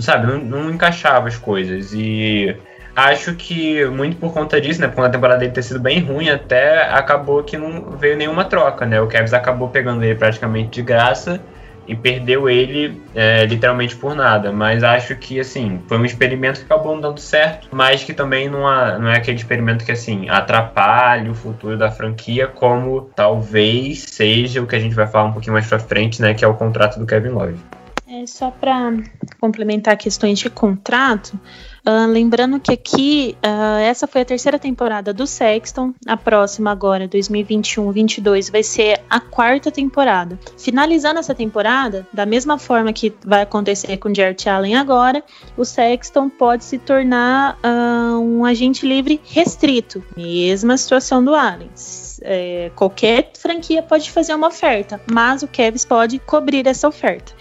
[0.00, 1.92] sabe, não, não encaixava as coisas.
[1.92, 2.56] E
[2.94, 4.88] acho que muito por conta disso, né?
[4.88, 8.44] Por conta da temporada dele ter sido bem ruim, até acabou que não veio nenhuma
[8.44, 9.00] troca, né?
[9.00, 11.40] O Kevs acabou pegando ele praticamente de graça
[11.88, 14.52] e perdeu ele é, literalmente por nada.
[14.52, 18.48] Mas acho que, assim, foi um experimento que acabou não dando certo, mas que também
[18.48, 24.02] não, há, não é aquele experimento que, assim, atrapalhe o futuro da franquia, como talvez
[24.02, 26.34] seja o que a gente vai falar um pouquinho mais pra frente, né?
[26.34, 27.58] Que é o contrato do Kevin Love.
[28.10, 28.92] É, só para
[29.38, 31.38] complementar questões de contrato,
[31.88, 37.08] Uh, lembrando que aqui, uh, essa foi a terceira temporada do Sexton, a próxima agora,
[37.08, 40.38] 2021-22, vai ser a quarta temporada.
[40.58, 45.24] Finalizando essa temporada, da mesma forma que vai acontecer com Jared Allen agora,
[45.56, 50.04] o Sexton pode se tornar uh, um agente livre restrito.
[50.14, 51.70] Mesma situação do Allen.
[52.20, 57.32] É, qualquer franquia pode fazer uma oferta, mas o Kevs pode cobrir essa oferta.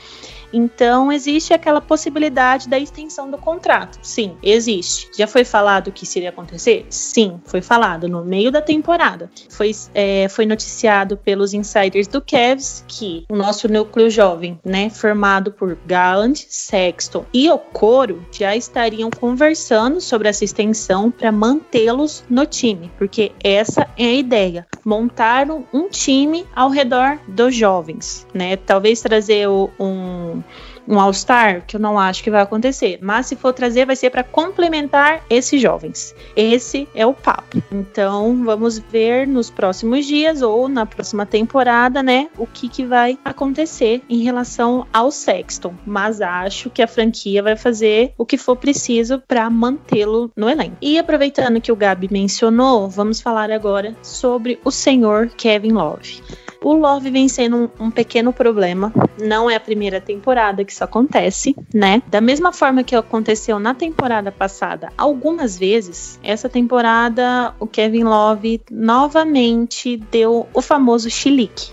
[0.51, 3.99] Então, existe aquela possibilidade da extensão do contrato.
[4.01, 5.09] Sim, existe.
[5.17, 6.85] Já foi falado que isso iria acontecer?
[6.89, 9.29] Sim, foi falado no meio da temporada.
[9.49, 15.51] Foi, é, foi noticiado pelos insiders do Cavs que o nosso núcleo jovem, né, formado
[15.51, 22.91] por Gallant, Sexton e Okoro, já estariam conversando sobre essa extensão para mantê-los no time,
[22.97, 24.67] porque essa é a ideia.
[24.85, 28.55] Montaram um time ao redor dos jovens, né?
[28.55, 30.66] Talvez trazer um home.
[30.87, 32.99] Um, All-Star, que eu não acho que vai acontecer.
[33.01, 36.15] Mas se for trazer, vai ser para complementar esses jovens.
[36.35, 37.61] Esse é o papo.
[37.71, 43.17] Então, vamos ver nos próximos dias ou na próxima temporada, né, o que, que vai
[43.23, 45.73] acontecer em relação ao Sexton.
[45.85, 50.77] Mas acho que a franquia vai fazer o que for preciso para mantê-lo no elenco.
[50.81, 56.21] E aproveitando que o Gabi mencionou, vamos falar agora sobre o senhor Kevin Love.
[56.63, 58.91] O Love vem sendo um, um, pequeno problema.
[59.21, 62.01] Não é a primeira temporada que isso acontece, né?
[62.07, 68.61] Da mesma forma que aconteceu na temporada passada, algumas vezes, essa temporada o Kevin Love
[68.69, 71.71] novamente deu o famoso chilique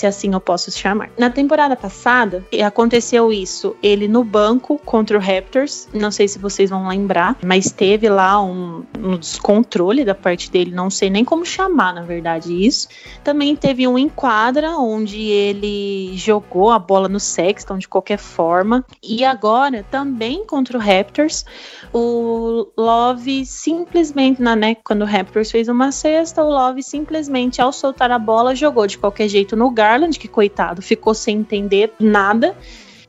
[0.00, 1.10] se assim eu posso chamar.
[1.18, 6.70] Na temporada passada, aconteceu isso, ele no banco contra o Raptors, não sei se vocês
[6.70, 11.44] vão lembrar, mas teve lá um, um descontrole da parte dele, não sei nem como
[11.44, 12.88] chamar, na verdade, isso.
[13.22, 19.22] Também teve um enquadra, onde ele jogou a bola no Sexton de qualquer forma, e
[19.22, 21.44] agora, também contra o Raptors,
[21.92, 27.70] o Love simplesmente, na, né, quando o Raptors fez uma cesta, o Love simplesmente, ao
[27.70, 31.92] soltar a bola, jogou de qualquer jeito no lugar Garland, que coitado, ficou sem entender
[31.98, 32.56] nada.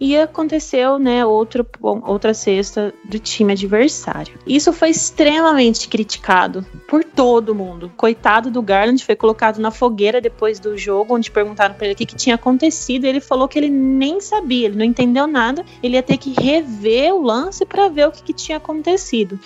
[0.04, 4.34] E aconteceu, né, outro, outra cesta do time adversário.
[4.48, 7.92] Isso foi extremamente criticado por todo mundo.
[7.96, 11.96] Coitado do Garland, foi colocado na fogueira depois do jogo, onde perguntaram para ele o
[11.96, 13.06] que, que tinha acontecido.
[13.06, 15.64] Ele falou que ele nem sabia, ele não entendeu nada.
[15.84, 19.40] Ele ia ter que rever o lance para ver o que, que tinha acontecido.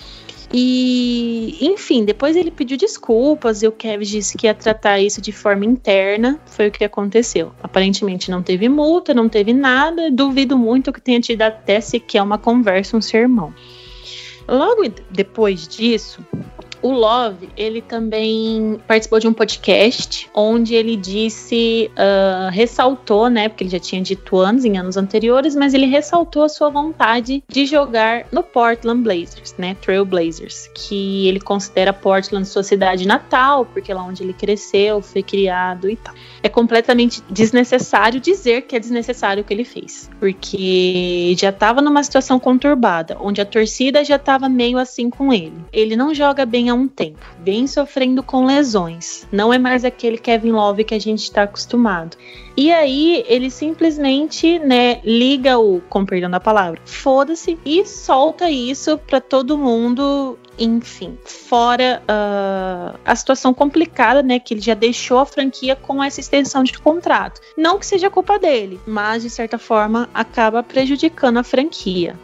[0.52, 5.32] E, enfim, depois ele pediu desculpas e o Kevin disse que ia tratar isso de
[5.32, 6.40] forma interna.
[6.46, 7.52] Foi o que aconteceu.
[7.62, 10.10] Aparentemente não teve multa, não teve nada.
[10.10, 13.52] Duvido muito que tenha tido até sequer uma conversa, um sermão.
[14.48, 16.24] Logo depois disso,
[16.86, 23.64] o Love, ele também participou de um podcast onde ele disse, uh, ressaltou, né, porque
[23.64, 27.66] ele já tinha dito anos em anos anteriores, mas ele ressaltou a sua vontade de
[27.66, 33.90] jogar no Portland Blazers, né, Trail Blazers, que ele considera Portland sua cidade natal, porque
[33.90, 36.14] é lá onde ele cresceu, foi criado e tal.
[36.42, 42.02] É completamente desnecessário dizer que é desnecessário o que ele fez, porque já estava numa
[42.02, 45.56] situação conturbada, onde a torcida já estava meio assim com ele.
[45.72, 49.26] Ele não joga bem um tempo, vem sofrendo com lesões.
[49.32, 52.16] Não é mais aquele Kevin Love que a gente está acostumado.
[52.56, 58.98] E aí ele simplesmente, né, liga o, com perdão da palavra, foda-se e solta isso
[58.98, 65.26] para todo mundo enfim, fora uh, a situação complicada, né, que ele já deixou a
[65.26, 67.40] franquia com essa extensão de contrato.
[67.56, 72.16] Não que seja culpa dele, mas de certa forma acaba prejudicando a franquia.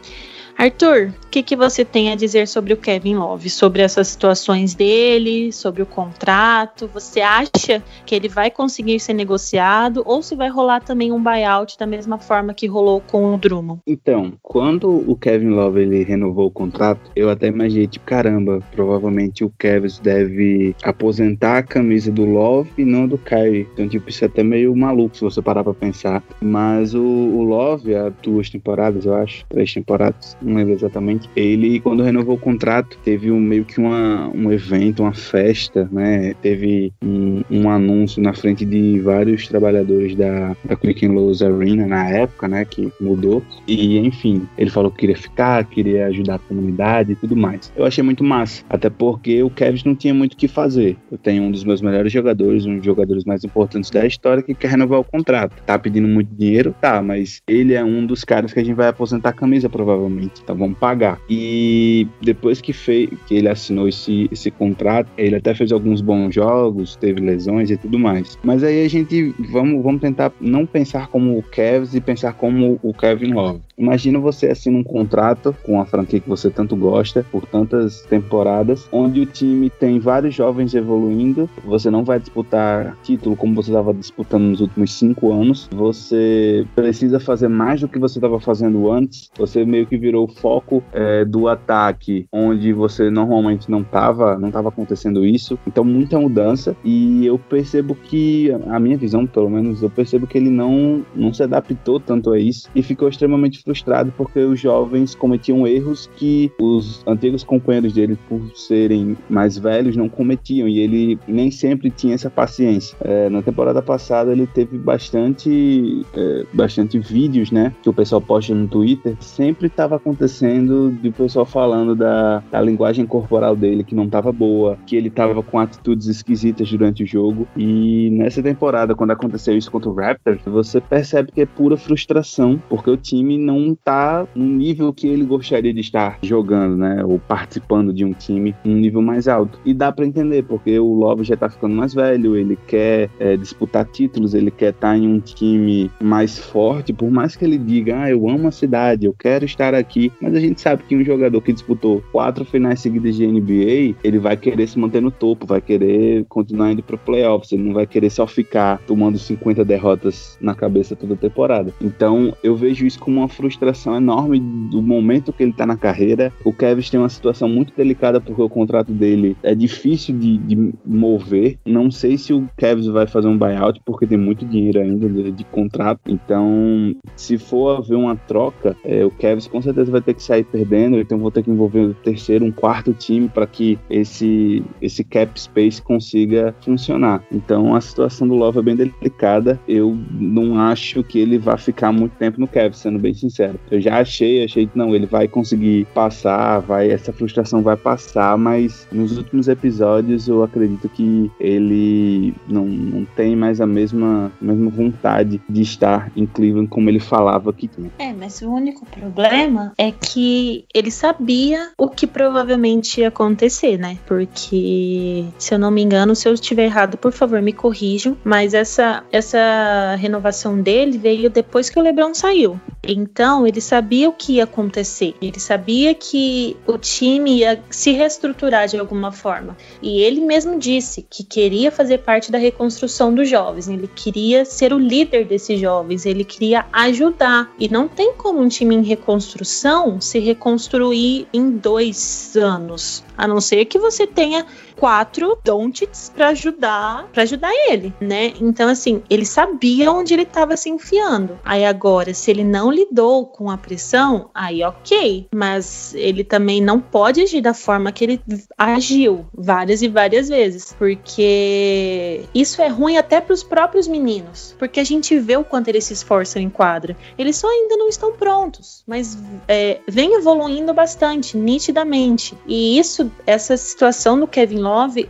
[0.57, 5.51] Arthur, que, que você tem a dizer sobre o Kevin Love, sobre essas situações dele,
[5.51, 6.87] sobre o contrato?
[6.93, 11.75] Você acha que ele vai conseguir ser negociado ou se vai rolar também um buyout
[11.79, 13.81] da mesma forma que rolou com o Drummond?
[13.87, 19.43] Então, quando o Kevin Love ele renovou o contrato, eu até imaginei, tipo, caramba, provavelmente
[19.43, 23.67] o Kevin deve aposentar a camisa do Love e não do Kyrie.
[23.73, 26.21] Então, tipo, isso é até meio maluco se você parar pra pensar.
[26.39, 31.79] Mas o, o Love, há duas temporadas, eu acho, três temporadas, não lembro exatamente, ele,
[31.79, 36.33] quando renovou o contrato, teve um, meio que uma, um evento, uma festa, né?
[36.41, 42.09] Teve um, um anúncio na frente de vários trabalhadores da, da Quick Lowe's Arena na
[42.09, 42.65] época, né?
[42.65, 43.43] Que mudou.
[43.67, 47.71] E, enfim, ele falou que queria ficar, queria ajudar a comunidade e tudo mais.
[47.75, 50.97] Eu achei muito massa, até porque o Kevin não tinha muito o que fazer.
[51.11, 54.53] Eu tenho um dos meus melhores jogadores, um dos jogadores mais importantes da história, que
[54.53, 55.61] quer renovar o contrato.
[55.65, 56.75] Tá pedindo muito dinheiro?
[56.79, 60.41] Tá, mas ele é um dos caras que a gente vai aposentar a camisa, provavelmente.
[60.43, 61.12] Então vamos pagar.
[61.29, 66.33] E depois que, fez, que ele assinou esse, esse contrato, ele até fez alguns bons
[66.33, 68.37] jogos, teve lesões e tudo mais.
[68.43, 72.79] Mas aí a gente vamos, vamos tentar não pensar como o Kevs e pensar como
[72.81, 73.61] o Kevin Love.
[73.77, 78.87] Imagina você assina um contrato com a franquia que você tanto gosta por tantas temporadas,
[78.91, 81.49] onde o time tem vários jovens evoluindo.
[81.65, 85.67] Você não vai disputar título como você estava disputando nos últimos cinco anos.
[85.73, 89.29] Você precisa fazer mais do que você estava fazendo antes.
[89.37, 94.49] Você meio que virou o foco é, do ataque, onde você normalmente não estava, não
[94.49, 95.57] estava acontecendo isso.
[95.65, 100.37] Então muita mudança e eu percebo que a minha visão, pelo menos, eu percebo que
[100.37, 105.15] ele não não se adaptou tanto a isso e ficou extremamente frustrado porque os jovens
[105.15, 111.19] cometiam erros que os antigos companheiros dele, por serem mais velhos, não cometiam e ele
[111.27, 112.95] nem sempre tinha essa paciência.
[113.01, 118.53] É, na temporada passada ele teve bastante, é, bastante vídeos, né, que o pessoal posta
[118.53, 119.15] no Twitter.
[119.19, 124.77] Sempre estava acontecendo de pessoal falando da, da linguagem corporal dele que não estava boa,
[124.85, 127.47] que ele estava com atitudes esquisitas durante o jogo.
[127.55, 132.61] E nessa temporada, quando aconteceu isso contra o Raptors, você percebe que é pura frustração,
[132.69, 137.03] porque o time não não tá no nível que ele gostaria de estar jogando, né?
[137.03, 139.59] Ou participando de um time num nível mais alto.
[139.65, 143.35] E dá para entender, porque o Love já tá ficando mais velho, ele quer é,
[143.37, 147.57] disputar títulos, ele quer estar tá em um time mais forte, por mais que ele
[147.57, 150.11] diga, ah, eu amo a cidade, eu quero estar aqui.
[150.21, 154.19] Mas a gente sabe que um jogador que disputou quatro finais seguidas de NBA, ele
[154.19, 157.85] vai querer se manter no topo, vai querer continuar indo pro playoffs, ele não vai
[157.85, 161.73] querer só ficar tomando 50 derrotas na cabeça toda temporada.
[161.81, 166.31] Então eu vejo isso como uma frustração enorme do momento que ele tá na carreira.
[166.45, 170.73] O Kevin tem uma situação muito delicada porque o contrato dele é difícil de, de
[170.85, 171.57] mover.
[171.65, 175.31] Não sei se o Kevin vai fazer um buyout porque tem muito dinheiro ainda de,
[175.31, 175.99] de contrato.
[176.07, 180.45] Então, se for haver uma troca, é, o Kevin com certeza vai ter que sair
[180.45, 180.97] perdendo.
[180.97, 185.39] Então, vou ter que envolver o terceiro, um quarto time para que esse, esse cap
[185.39, 187.21] space consiga funcionar.
[187.29, 189.59] Então, a situação do Love é bem delicada.
[189.67, 193.59] Eu não acho que ele vai ficar muito tempo no Kevin, sendo bem sincero sincero.
[193.71, 198.37] Eu já achei, achei que não, ele vai conseguir passar, vai, essa frustração vai passar,
[198.37, 204.45] mas nos últimos episódios eu acredito que ele não, não tem mais a mesma, a
[204.45, 207.89] mesma vontade de estar em Cleveland como ele falava que tinha.
[207.97, 213.97] É, mas o único problema é que ele sabia o que provavelmente ia acontecer, né?
[214.05, 218.53] Porque, se eu não me engano, se eu estiver errado, por favor, me corrijam, mas
[218.53, 222.59] essa, essa renovação dele veio depois que o LeBron saiu.
[222.85, 225.15] Então, ele sabia o que ia acontecer.
[225.21, 229.55] Ele sabia que o time ia se reestruturar de alguma forma.
[229.81, 233.67] E ele mesmo disse que queria fazer parte da reconstrução dos jovens.
[233.67, 236.05] Ele queria ser o líder desses jovens.
[236.05, 237.49] Ele queria ajudar.
[237.57, 243.03] E não tem como um time em reconstrução se reconstruir em dois anos.
[243.17, 244.45] A não ser que você tenha
[244.79, 248.33] quatro Dontits para ajudar, para ajudar ele, né?
[248.39, 251.39] Então assim, ele sabia onde ele estava se enfiando.
[251.43, 256.79] Aí agora, se ele não lidou com a pressão, aí OK, mas ele também não
[256.79, 258.21] pode agir da forma que ele
[258.57, 264.79] agiu várias e várias vezes, porque isso é ruim até para os próprios meninos, porque
[264.79, 266.95] a gente vê o quanto eles se esforçam em quadra.
[267.17, 269.17] Eles só ainda não estão prontos, mas
[269.47, 272.37] é, vem evoluindo bastante, nitidamente.
[272.47, 274.59] E isso, essa situação do Kevin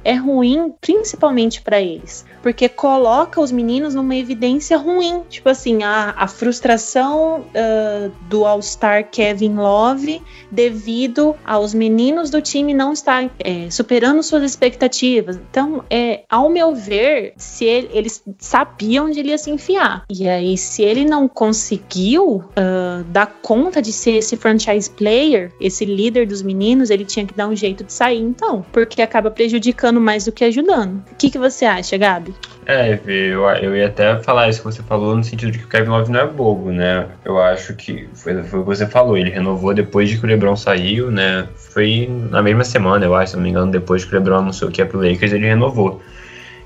[0.03, 6.13] É ruim principalmente para eles, porque coloca os meninos numa evidência ruim, tipo assim, a,
[6.17, 13.69] a frustração uh, do All-Star Kevin Love devido aos meninos do time não estar é,
[13.69, 15.37] superando suas expectativas.
[15.49, 20.05] Então, é, ao meu ver, se ele, eles sabiam onde ele ia se enfiar.
[20.09, 25.85] E aí, se ele não conseguiu uh, dar conta de ser esse franchise player, esse
[25.85, 29.99] líder dos meninos, ele tinha que dar um jeito de sair, então, porque acaba prejudicando
[29.99, 31.03] mais do que ajudando.
[31.11, 32.33] O que, que você acha, Gabi?
[32.65, 35.67] É, eu, eu ia até falar isso que você falou, no sentido de que o
[35.67, 37.07] Kevin Love não é bobo, né?
[37.25, 40.27] Eu acho que foi, foi o que você falou, ele renovou depois de que o
[40.27, 41.45] LeBron saiu, né?
[41.55, 44.71] Foi na mesma semana, eu acho, se não me engano, depois que o LeBron anunciou
[44.71, 46.01] que ia pro Lakers, ele renovou.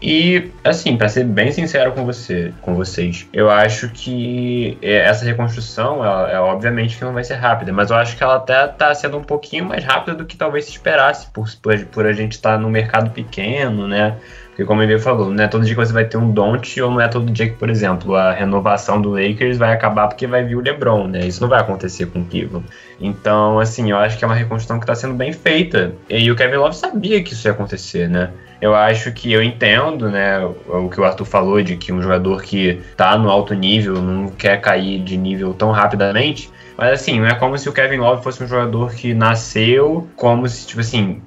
[0.01, 5.25] E, assim, para ser bem sincero com você, com vocês, eu acho que é, essa
[5.25, 8.67] reconstrução, ela, é obviamente que não vai ser rápida, mas eu acho que ela até
[8.67, 12.13] tá sendo um pouquinho mais rápida do que talvez se esperasse, por, por, por a
[12.13, 14.17] gente estar tá no mercado pequeno, né?
[14.57, 16.89] Porque como ele falou, não é todo dia que você vai ter um Don't ou
[16.89, 20.43] não é todo dia que, por exemplo, a renovação do Lakers vai acabar porque vai
[20.43, 21.19] vir o LeBron, né?
[21.27, 22.65] Isso não vai acontecer com o Cleveland.
[22.99, 25.93] Então, assim, eu acho que é uma reconstrução que está sendo bem feita.
[26.09, 28.31] E o Kevin Love sabia que isso ia acontecer, né?
[28.59, 32.41] Eu acho que eu entendo, né, o que o Arthur falou de que um jogador
[32.41, 36.49] que tá no alto nível não quer cair de nível tão rapidamente.
[36.77, 40.47] Mas assim, não é como se o Kevin Love fosse um jogador que nasceu como
[40.47, 41.21] se, tipo assim,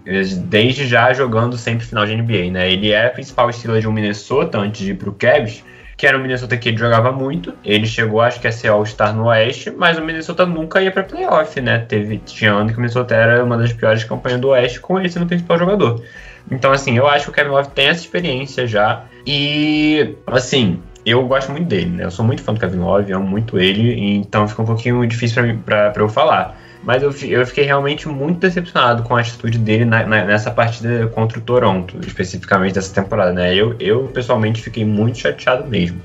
[0.44, 2.70] desde já jogando sempre final de NBA, né?
[2.70, 5.64] Ele é a principal estrela de um Minnesota antes de ir pro Cavs,
[5.96, 7.52] que era um Minnesota que ele jogava muito.
[7.64, 11.02] Ele chegou, acho que a ser All-Star no Oeste, mas o Minnesota nunca ia para
[11.02, 11.80] playoff, né?
[11.80, 15.10] Teve, tinha ano que o Minnesota era uma das piores campanhas do Oeste com ele
[15.10, 16.00] sendo o principal jogador.
[16.48, 19.04] Então, assim, eu acho que o Kevin Love tem essa experiência já.
[19.26, 22.04] E, assim, eu gosto muito dele, né?
[22.04, 25.42] Eu sou muito fã do Kevin Love, amo muito ele, então fica um pouquinho difícil
[25.64, 26.58] para eu falar.
[26.82, 31.06] Mas eu, eu fiquei realmente muito decepcionado com a atitude dele na, na, nessa partida
[31.08, 33.54] contra o Toronto, especificamente dessa temporada, né?
[33.54, 36.00] Eu, eu pessoalmente fiquei muito chateado mesmo.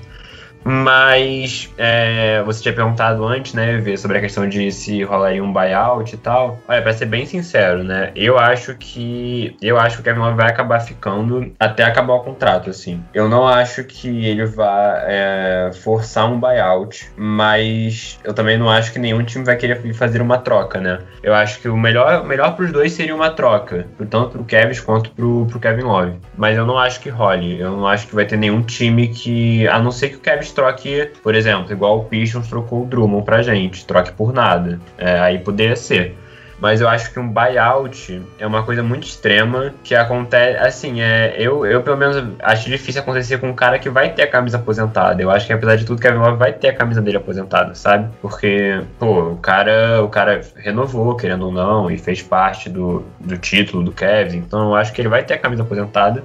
[0.66, 5.54] Mas é, você tinha perguntado antes, né, ver sobre a questão de se rolaria um
[5.54, 6.58] buyout e tal.
[6.68, 10.38] Olha, pra ser bem sincero, né, eu acho que eu acho que o Kevin Love
[10.38, 13.04] vai acabar ficando até acabar o contrato, assim.
[13.14, 18.92] Eu não acho que ele vá é, forçar um buyout, mas eu também não acho
[18.92, 21.00] que nenhum time vai querer fazer uma troca, né.
[21.22, 25.12] Eu acho que o melhor, melhor pros dois seria uma troca, tanto pro Kevin quanto
[25.12, 26.14] pro, pro Kevin Love.
[26.36, 27.60] Mas eu não acho que role.
[27.60, 30.44] Eu não acho que vai ter nenhum time que, a não ser que o Kevin
[30.56, 34.80] troque, por exemplo, igual o Pistons trocou o Drummond pra gente, troque por nada.
[34.98, 36.18] É, aí poderia ser.
[36.60, 40.58] Mas eu acho que um buyout é uma coisa muito extrema que acontece.
[40.58, 44.24] Assim, é, eu, eu pelo menos acho difícil acontecer com um cara que vai ter
[44.24, 45.22] a camisa aposentada.
[45.22, 48.10] Eu acho que apesar de tudo, Kevin Love vai ter a camisa dele aposentada, sabe?
[48.22, 53.38] Porque, pô, o cara, o cara renovou, querendo ou não, e fez parte do, do
[53.38, 54.38] título do Kevin.
[54.38, 56.24] Então eu acho que ele vai ter a camisa aposentada.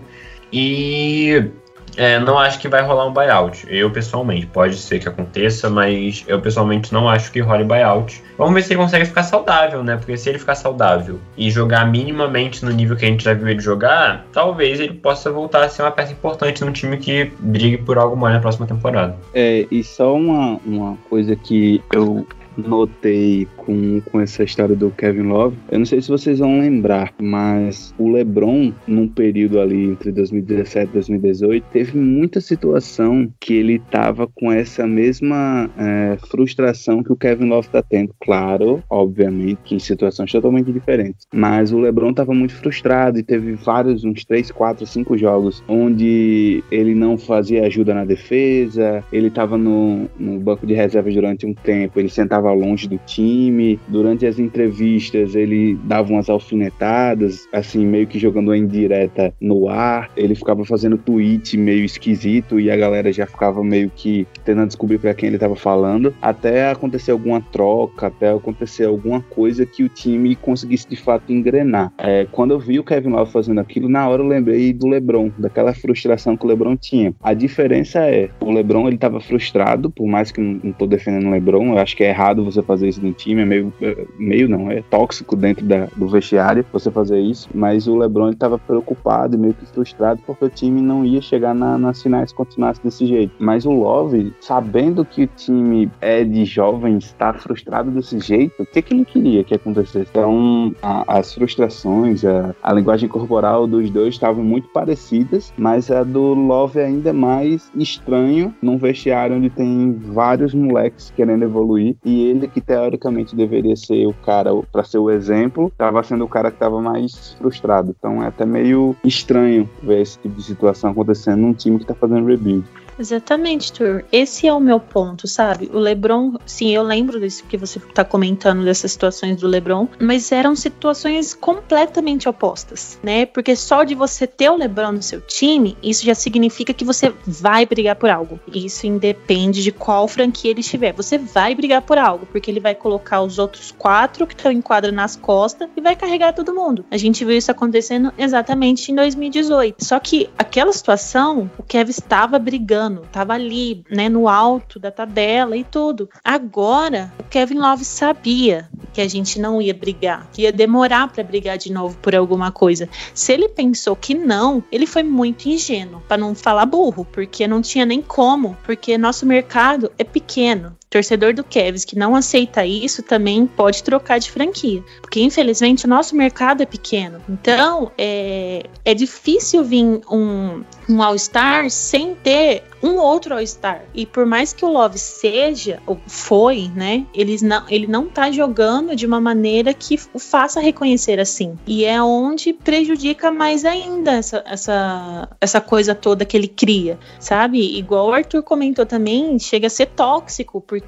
[0.52, 1.50] E
[1.96, 3.66] é, não acho que vai rolar um buyout.
[3.68, 8.22] Eu, pessoalmente, pode ser que aconteça, mas eu, pessoalmente, não acho que role buyout.
[8.38, 9.96] Vamos ver se ele consegue ficar saudável, né?
[9.96, 13.48] Porque se ele ficar saudável e jogar minimamente no nível que a gente já viu
[13.48, 17.78] ele jogar, talvez ele possa voltar a ser uma peça importante num time que brigue
[17.78, 19.16] por algo mais na próxima temporada.
[19.34, 22.26] É, e só uma, uma coisa que eu
[22.56, 25.56] notei com, com essa história do Kevin Love.
[25.70, 30.90] Eu não sei se vocês vão lembrar, mas o LeBron, num período ali entre 2017
[30.90, 37.16] e 2018, teve muita situação que ele tava com essa mesma é, frustração que o
[37.16, 38.12] Kevin Love tá tendo.
[38.20, 41.26] Claro, obviamente, que em situações totalmente diferentes.
[41.32, 46.64] Mas o LeBron tava muito frustrado e teve vários, uns 3, 4, 5 jogos onde
[46.72, 51.54] ele não fazia ajuda na defesa, ele tava no, no banco de reserva durante um
[51.54, 53.59] tempo, ele sentava longe do time.
[53.88, 60.10] Durante as entrevistas, ele dava umas alfinetadas, assim, meio que jogando uma indireta no ar.
[60.16, 64.98] Ele ficava fazendo tweet meio esquisito e a galera já ficava meio que tentando descobrir
[64.98, 66.14] para quem ele estava falando.
[66.20, 71.92] Até acontecer alguma troca, até acontecer alguma coisa que o time conseguisse de fato engrenar.
[71.98, 75.30] É, quando eu vi o Kevin Love fazendo aquilo, na hora eu lembrei do LeBron,
[75.38, 77.14] daquela frustração que o LeBron tinha.
[77.22, 81.26] A diferença é, o LeBron ele estava frustrado, por mais que não, não tô defendendo
[81.26, 84.06] o LeBron, eu acho que é errado você fazer isso no time, é meio, é,
[84.18, 88.58] meio não, é tóxico dentro da, do vestiário você fazer isso, mas o LeBron estava
[88.58, 92.34] preocupado e meio que frustrado porque o time não ia chegar na, nas finais se
[92.34, 93.34] continuasse desse jeito.
[93.38, 98.66] Mas o Love, sabendo que o time é de jovens, está frustrado desse jeito, o
[98.66, 100.08] que, que ele queria que acontecesse?
[100.10, 106.02] Então, a, as frustrações, a, a linguagem corporal dos dois estavam muito parecidas, mas a
[106.02, 112.24] do Love é ainda mais estranho num vestiário onde tem vários moleques querendo evoluir e
[112.26, 116.50] ele, que teoricamente deveria ser o cara para ser o exemplo, estava sendo o cara
[116.50, 117.94] que estava mais frustrado.
[117.96, 121.94] Então é até meio estranho ver esse tipo de situação acontecendo num time que está
[121.94, 122.64] fazendo rebuild.
[123.00, 124.04] Exatamente, Tur.
[124.12, 125.70] Esse é o meu ponto, sabe?
[125.72, 130.30] O LeBron, sim, eu lembro disso que você tá comentando dessas situações do LeBron, mas
[130.30, 133.24] eram situações completamente opostas, né?
[133.24, 137.10] Porque só de você ter o LeBron no seu time, isso já significa que você
[137.26, 138.38] vai brigar por algo.
[138.52, 140.92] Isso independe de qual franquia ele estiver.
[140.92, 144.60] Você vai brigar por algo, porque ele vai colocar os outros quatro que estão em
[144.60, 146.84] quadra nas costas e vai carregar todo mundo.
[146.90, 149.82] A gente viu isso acontecendo exatamente em 2018.
[149.82, 154.90] Só que aquela situação, o Kevin estava brigando ano, tava ali, né, no alto da
[154.90, 156.08] tabela e tudo.
[156.24, 161.22] Agora, o Kevin Love sabia que a gente não ia brigar, que ia demorar para
[161.22, 162.88] brigar de novo por alguma coisa.
[163.14, 167.62] Se ele pensou que não, ele foi muito ingênuo, para não falar burro, porque não
[167.62, 173.02] tinha nem como, porque nosso mercado é pequeno torcedor do Cavs que não aceita isso
[173.02, 177.20] também pode trocar de franquia, porque infelizmente o nosso mercado é pequeno.
[177.28, 183.82] Então é, é difícil vir um, um All-Star sem ter um outro All-Star.
[183.94, 187.06] E por mais que o Love seja, ou foi, né?
[187.14, 191.56] Eles não, ele não tá jogando de uma maneira que o faça reconhecer assim.
[191.66, 197.78] E é onde prejudica mais ainda essa, essa, essa coisa toda que ele cria, sabe?
[197.78, 200.79] Igual o Arthur comentou também, chega a ser tóxico, porque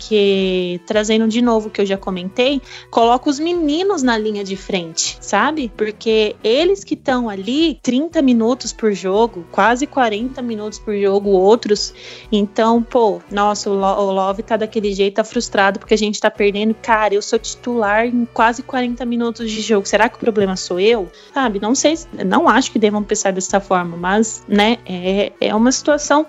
[0.86, 5.18] trazendo de novo o que eu já comentei, coloca os meninos na linha de frente,
[5.20, 5.70] sabe?
[5.76, 11.92] Porque eles que estão ali 30 minutos por jogo, quase 40 minutos por jogo, outros
[12.30, 16.74] então, pô, nossa, o, Love tá daquele jeito, tá frustrado porque a gente tá perdendo.
[16.74, 19.86] Cara, eu sou titular em quase 40 minutos de jogo.
[19.86, 21.10] Será que o problema sou eu?
[21.32, 25.72] Sabe, não sei, não acho que devam pensar dessa forma, mas, né, é, é uma
[25.72, 26.26] situação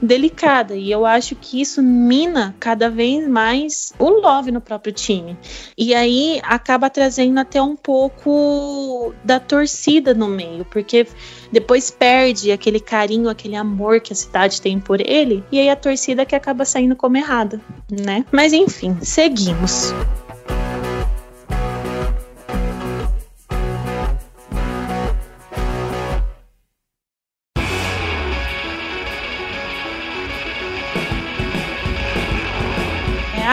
[0.00, 0.74] delicada.
[0.74, 5.36] E eu acho que isso mina cada vez mais o love no próprio time.
[5.76, 11.06] E aí acaba trazendo até um pouco da torcida no meio, porque
[11.50, 15.76] depois perde aquele carinho, aquele amor que a cidade tem por ele, e aí a
[15.76, 18.24] torcida que acaba saindo como errada, né?
[18.32, 19.92] Mas enfim, seguimos.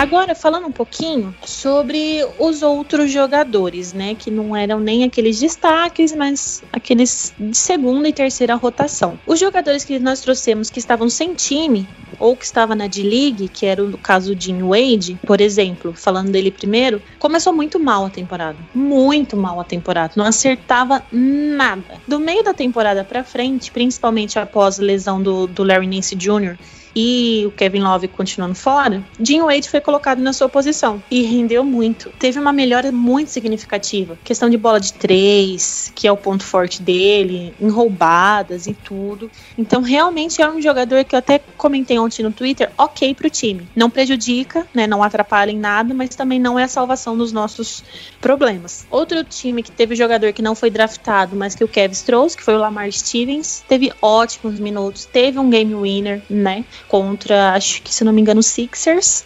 [0.03, 4.13] Agora, falando um pouquinho sobre os outros jogadores, né?
[4.13, 9.17] Que não eram nem aqueles destaques, mas aqueles de segunda e terceira rotação.
[9.25, 11.87] Os jogadores que nós trouxemos que estavam sem time
[12.19, 16.51] ou que estava na D-League, que era o caso de Wade, por exemplo, falando dele
[16.51, 18.57] primeiro, começou muito mal a temporada.
[18.75, 20.11] Muito mal a temporada.
[20.17, 22.01] Não acertava nada.
[22.05, 26.57] Do meio da temporada para frente, principalmente após a lesão do, do Larry Nance Jr.,
[26.95, 31.63] e o Kevin Love continuando fora, Jim Wade foi colocado na sua posição e rendeu
[31.63, 32.09] muito.
[32.19, 34.17] Teve uma melhora muito significativa.
[34.23, 39.29] Questão de bola de três, que é o ponto forte dele, em roubadas e tudo.
[39.57, 43.67] Então, realmente é um jogador que eu até comentei ontem no Twitter, ok pro time.
[43.75, 44.87] Não prejudica, né?
[44.87, 47.83] Não atrapalha em nada, mas também não é a salvação dos nossos
[48.21, 48.85] problemas.
[48.89, 52.43] Outro time que teve jogador que não foi draftado, mas que o Kevin trouxe, que
[52.43, 56.65] foi o Lamar Stevens, teve ótimos minutos, teve um game winner, né?
[56.93, 59.23] Contra, acho que se não me engano, Sixers.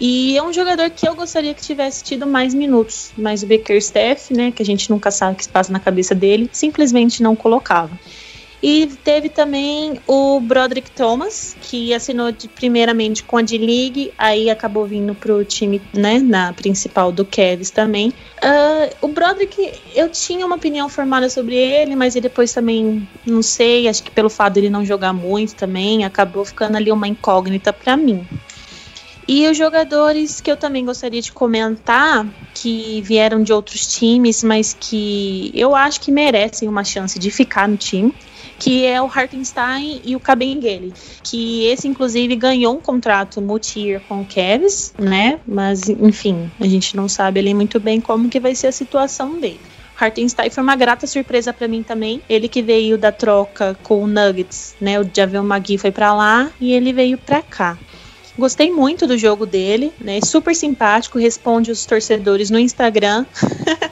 [0.00, 4.32] E é um jogador que eu gostaria que tivesse tido mais minutos, mas o Baker-Staff,
[4.32, 7.36] né, que a gente nunca sabe o que se passa na cabeça dele, simplesmente não
[7.36, 7.90] colocava.
[8.62, 14.86] E teve também o Broderick Thomas, que assinou de, primeiramente com a D-League, aí acabou
[14.86, 18.10] vindo pro time, né, na principal do Cavs também.
[18.10, 23.88] Uh, o Broderick, eu tinha uma opinião formada sobre ele, mas depois também, não sei,
[23.88, 27.96] acho que pelo fato dele não jogar muito também, acabou ficando ali uma incógnita para
[27.96, 28.24] mim.
[29.26, 34.76] E os jogadores que eu também gostaria de comentar, que vieram de outros times, mas
[34.78, 38.12] que eu acho que merecem uma chance de ficar no time,
[38.58, 40.92] que é o Hartenstein e o Kabengele,
[41.22, 45.38] que esse inclusive ganhou um contrato multi-year com o Cavs, né?
[45.46, 49.38] Mas enfim, a gente não sabe ali muito bem como que vai ser a situação
[49.38, 49.60] dele.
[49.98, 52.20] Hartenstein foi uma grata surpresa para mim também.
[52.28, 54.98] Ele que veio da troca com o Nuggets, né?
[54.98, 57.78] O Javel Magui foi para lá e ele veio para cá.
[58.36, 60.20] Gostei muito do jogo dele, né?
[60.24, 63.26] Super simpático, responde os torcedores no Instagram.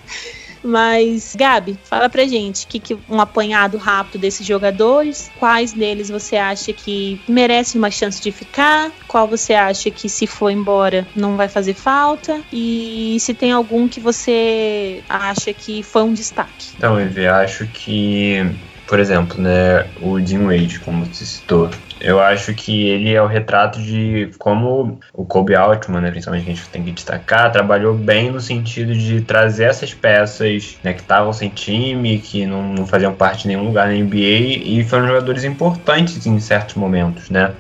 [0.63, 5.31] Mas, Gabi, fala pra gente que, que um apanhado rápido desses jogadores.
[5.39, 8.91] Quais deles você acha que merece uma chance de ficar?
[9.09, 12.41] Qual você acha que, se for embora, não vai fazer falta?
[12.53, 16.69] E se tem algum que você acha que foi um destaque?
[16.77, 18.47] Então, Eve, acho que,
[18.91, 21.71] por exemplo, né, o Jim Wade, como você citou,
[22.01, 26.51] eu acho que ele é o retrato de como o Kobe Altman, né, principalmente que
[26.51, 31.03] a gente tem que destacar, trabalhou bem no sentido de trazer essas peças né, que
[31.03, 35.07] estavam sem time, que não, não faziam parte de nenhum lugar na NBA e foram
[35.07, 37.53] jogadores importantes em certos momentos, né?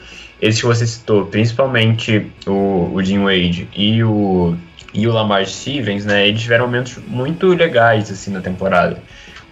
[0.43, 4.57] Esses que você citou, principalmente o, o Jim Wade e o,
[4.93, 9.01] e o Lamar Stevens, né, eles tiveram momentos muito legais assim na temporada.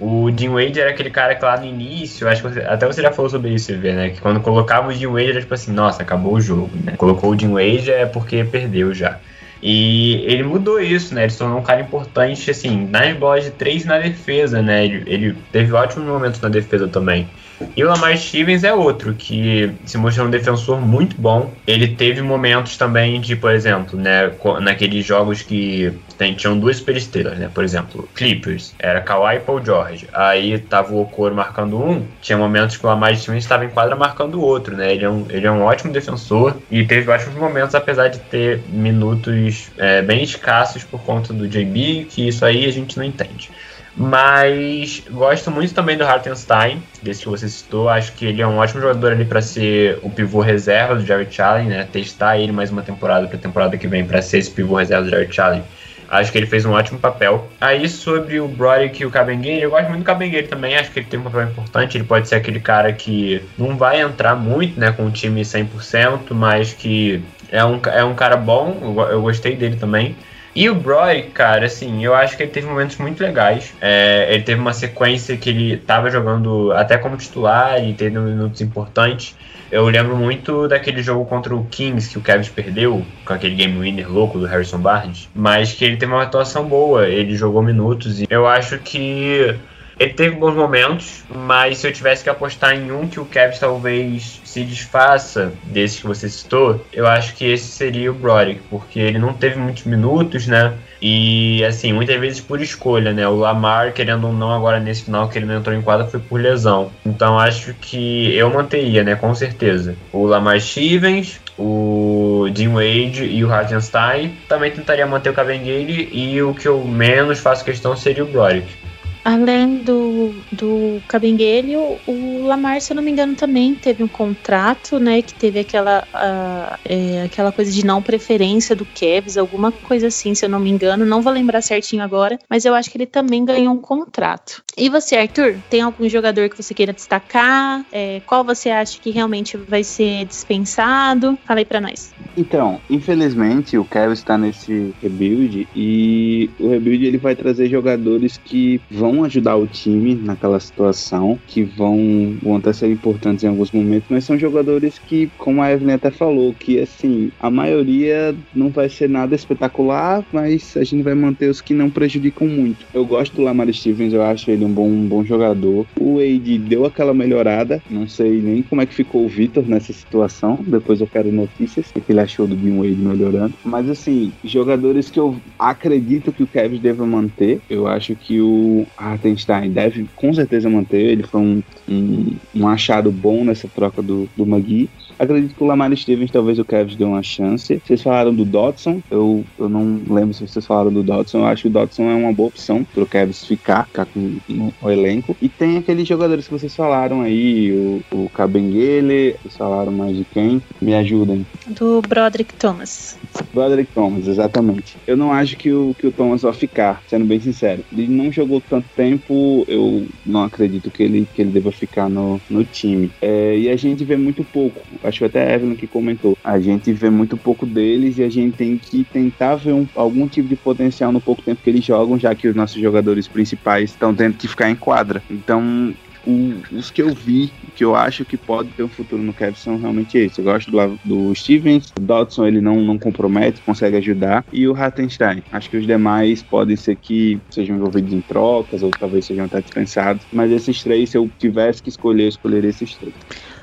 [0.01, 3.03] O Jim Wade era aquele cara que lá no início, acho que você, até você
[3.03, 4.11] já falou sobre isso, ver, né?
[4.11, 6.95] Que quando colocava o Jim Wade era tipo assim, nossa, acabou o jogo, né?
[6.97, 9.19] Colocou o Jim Wade é porque perdeu já.
[9.61, 11.23] E ele mudou isso, né?
[11.23, 14.85] Ele se tornou um cara importante, assim, nas bolas de três e na defesa, né?
[14.85, 17.29] Ele, ele teve ótimos momentos na defesa também.
[17.77, 21.53] E o Lamar Stevens é outro que se mostrou um defensor muito bom.
[21.67, 27.39] Ele teve momentos também de, por exemplo, né, naqueles jogos que tem, tinham duas superestrelas,
[27.39, 27.51] né?
[27.53, 30.09] Por exemplo, Clippers, era Kawhi e Paul George.
[30.13, 33.97] Aí tava o Okoro marcando um, tinha momentos que o Lamar Stevens estava em quadra
[33.97, 34.93] marcando o outro, né?
[34.93, 38.63] Ele é um, ele é um ótimo defensor e teve ótimos momentos, apesar de ter
[38.69, 43.51] minutos é, bem escassos por conta do JB, que isso aí a gente não entende.
[43.99, 47.89] Mas gosto muito também do Hartenstein, desse que você citou.
[47.89, 51.43] Acho que ele é um ótimo jogador ali para ser o pivô reserva do Jared
[51.43, 51.89] Allen, né?
[51.93, 55.05] Testar ele mais uma temporada para a temporada que vem para ser esse pivô reserva
[55.05, 55.65] do Jared Allen.
[56.09, 57.49] Acho que ele fez um ótimo papel.
[57.61, 60.77] Aí sobre o Broderick e o Cabenguele, eu gosto muito do Cabenguele também.
[60.77, 61.99] Acho que ele tem um papel importante.
[61.99, 66.31] Ele pode ser aquele cara que não vai entrar muito, né, com o time 100%,
[66.31, 68.79] mas que é um, é um cara bom.
[68.81, 70.17] Eu, eu gostei dele também.
[70.59, 73.73] E o Broy, cara, assim, eu acho que ele teve momentos muito legais.
[73.81, 78.61] É, ele teve uma sequência que ele tava jogando até como titular e teve minutos
[78.61, 79.37] importantes.
[79.71, 83.79] Eu lembro muito daquele jogo contra o Kings que o Kevin perdeu, com aquele game
[83.79, 88.21] winner louco do Harrison Barnes, mas que ele teve uma atuação boa, ele jogou minutos
[88.21, 89.55] e eu acho que
[89.99, 93.59] ele teve bons momentos, mas se eu tivesse que apostar em um que o Kevin
[93.59, 99.01] talvez se desfaça desse que você citou, eu acho que esse seria o Broderick, porque
[99.01, 100.75] ele não teve muitos minutos, né?
[101.01, 103.27] E assim, muitas vezes por escolha, né?
[103.27, 106.21] O Lamar, querendo ou não, agora nesse final que ele não entrou em quadra foi
[106.21, 106.91] por lesão.
[107.05, 109.15] Então acho que eu manteria, né?
[109.17, 109.97] Com certeza.
[110.13, 114.37] O Lamar Stevens, o Dean Wade e o Hartenstein.
[114.49, 118.88] Também tentaria manter o Cavengale e o que eu menos faço questão seria o Broderick.
[119.29, 124.09] Além do, do Cabinguele, o, o Lamar, se eu não me engano, também teve um
[124.09, 125.21] contrato, né?
[125.21, 130.35] Que teve aquela, uh, é, aquela coisa de não preferência do Kevs, alguma coisa assim,
[130.35, 131.05] se eu não me engano.
[131.05, 134.63] Não vou lembrar certinho agora, mas eu acho que ele também ganhou um contrato.
[134.75, 137.85] E você, Arthur, tem algum jogador que você queira destacar?
[137.93, 141.39] É, qual você acha que realmente vai ser dispensado?
[141.47, 142.15] Fala aí pra nós.
[142.35, 148.81] Então, infelizmente, o Kevs está nesse rebuild e o rebuild ele vai trazer jogadores que
[148.91, 153.73] vão vão ajudar o time naquela situação, que vão, vão até ser importantes em alguns
[153.73, 158.71] momentos, mas são jogadores que, como a Evelyn até falou, que assim, a maioria não
[158.71, 162.87] vai ser nada espetacular, mas a gente vai manter os que não prejudicam muito.
[162.95, 165.87] Eu gosto do Lamar Stevens, eu acho ele um bom, um bom jogador.
[165.99, 169.93] O Wade deu aquela melhorada, não sei nem como é que ficou o Vitor nessa
[169.93, 173.55] situação, depois eu quero notícias, o que ele achou do Dean Wade melhorando.
[173.65, 178.87] Mas assim, jogadores que eu acredito que o Kevin deva manter, eu acho que o
[179.09, 181.03] Hartenstein deve com certeza manter.
[181.03, 184.89] Ele foi um, um, um achado bom nessa troca do, do Magui.
[185.19, 187.81] Acredito que o Lamar Stevens talvez o Kevs dê uma chance.
[187.85, 191.39] Vocês falaram do Dodson, eu, eu não lembro se vocês falaram do Dodson.
[191.39, 194.39] Eu acho que o Dodson é uma boa opção para o Kevs ficar, ficar com
[194.49, 195.37] no, no, elenco.
[195.43, 197.73] E tem aqueles jogadores que vocês falaram aí,
[198.13, 200.63] o, o Cabenguele, vocês falaram mais de quem?
[200.81, 201.45] Me ajudem.
[201.67, 203.19] Do Broderick Thomas.
[203.53, 204.97] Broderick Thomas, exatamente.
[205.07, 207.85] Eu não acho que o, que o Thomas vai ficar, sendo bem sincero.
[207.93, 212.41] Ele não jogou tanto tempo, eu não acredito que ele, que ele deva ficar no,
[212.49, 213.11] no time.
[213.21, 216.59] É, e a gente vê muito pouco acho que até a Evelyn que comentou, a
[216.61, 220.49] gente vê muito pouco deles e a gente tem que tentar ver um, algum tipo
[220.49, 224.15] de potencial no pouco tempo que eles jogam, já que os nossos jogadores principais estão
[224.15, 225.23] tendo que ficar em quadra.
[225.31, 225.95] Então,
[226.29, 229.61] o, os que eu vi, que eu acho que pode ter um futuro no Cavs
[229.61, 230.37] são realmente esses.
[230.37, 234.75] Eu gosto do, do Stevens, o Dodson ele não, não compromete, consegue ajudar, e o
[234.75, 235.43] Hartenstein.
[235.51, 239.61] Acho que os demais podem ser que sejam envolvidos em trocas, ou talvez sejam até
[239.61, 243.15] dispensados, mas esses três, se eu tivesse que escolher, eu escolheria esses três.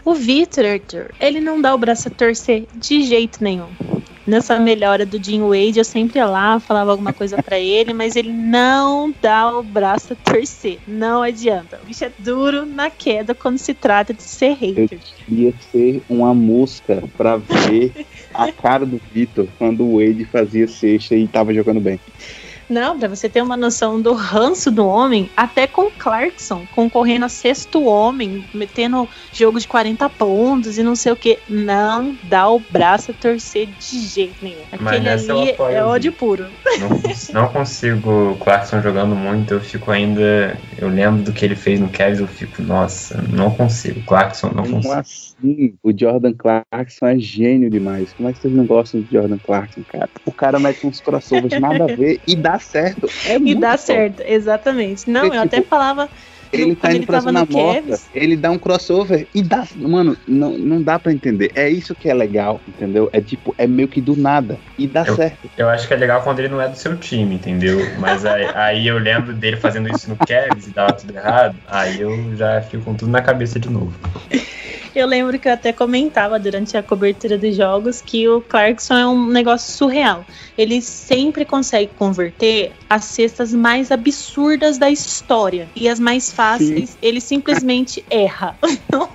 [0.05, 3.69] O Victor, Arthur, ele não dá o braço a torcer de jeito nenhum.
[4.27, 8.15] Nessa melhora do Jim Wade, eu sempre ia lá, falava alguma coisa para ele, mas
[8.15, 10.77] ele não dá o braço a torcer.
[10.87, 11.79] Não adianta.
[11.81, 14.89] O bicho é duro na queda quando se trata de ser hater.
[14.91, 20.67] Eu queria ser uma mosca para ver a cara do Victor quando o Wade fazia
[20.67, 21.99] sexta e tava jogando bem.
[22.69, 27.29] Não, para você ter uma noção do ranço do homem, até com Clarkson, concorrendo a
[27.29, 31.39] sexto homem, metendo jogo de 40 pontos e não sei o que.
[31.47, 34.61] Não dá o braço a torcer de jeito nenhum.
[34.71, 36.47] Aquele ali é ódio puro.
[36.79, 40.57] Não, não consigo o Clarkson jogando muito, eu fico ainda.
[40.77, 44.01] Eu lembro do que ele fez no Cavs, eu fico, nossa, não consigo.
[44.05, 44.93] Clarkson não consigo.
[44.93, 45.75] assim?
[45.83, 48.13] O Jordan Clarkson é gênio demais.
[48.13, 50.09] Como é que vocês não gostam de Jordan Clarkson, cara?
[50.25, 53.07] O cara mete uns crossovers nada a ver e dá certo.
[53.25, 53.77] É e dá bom.
[53.77, 55.09] certo, exatamente.
[55.09, 56.09] Não, Porque, eu tipo, até falava
[56.61, 59.65] ele tá indo ele pra zona morta, ele dá um crossover e dá.
[59.75, 61.51] Mano, não, não dá pra entender.
[61.55, 63.09] É isso que é legal, entendeu?
[63.13, 64.57] É tipo, é meio que do nada.
[64.77, 65.49] E dá Eu- certo.
[65.57, 67.79] Eu acho que é legal quando ele não é do seu time, entendeu?
[67.99, 71.55] Mas aí, aí eu lembro dele fazendo isso no Cavs e dava tudo errado.
[71.67, 73.93] Aí eu já fico com tudo na cabeça de novo.
[74.95, 79.05] Eu lembro que eu até comentava durante a cobertura dos jogos que o Clarkson é
[79.05, 80.25] um negócio surreal.
[80.57, 85.67] Ele sempre consegue converter as cestas mais absurdas da história.
[85.75, 86.44] E as mais fáceis,
[87.01, 88.57] ele simplesmente erra.
[88.91, 89.09] Não,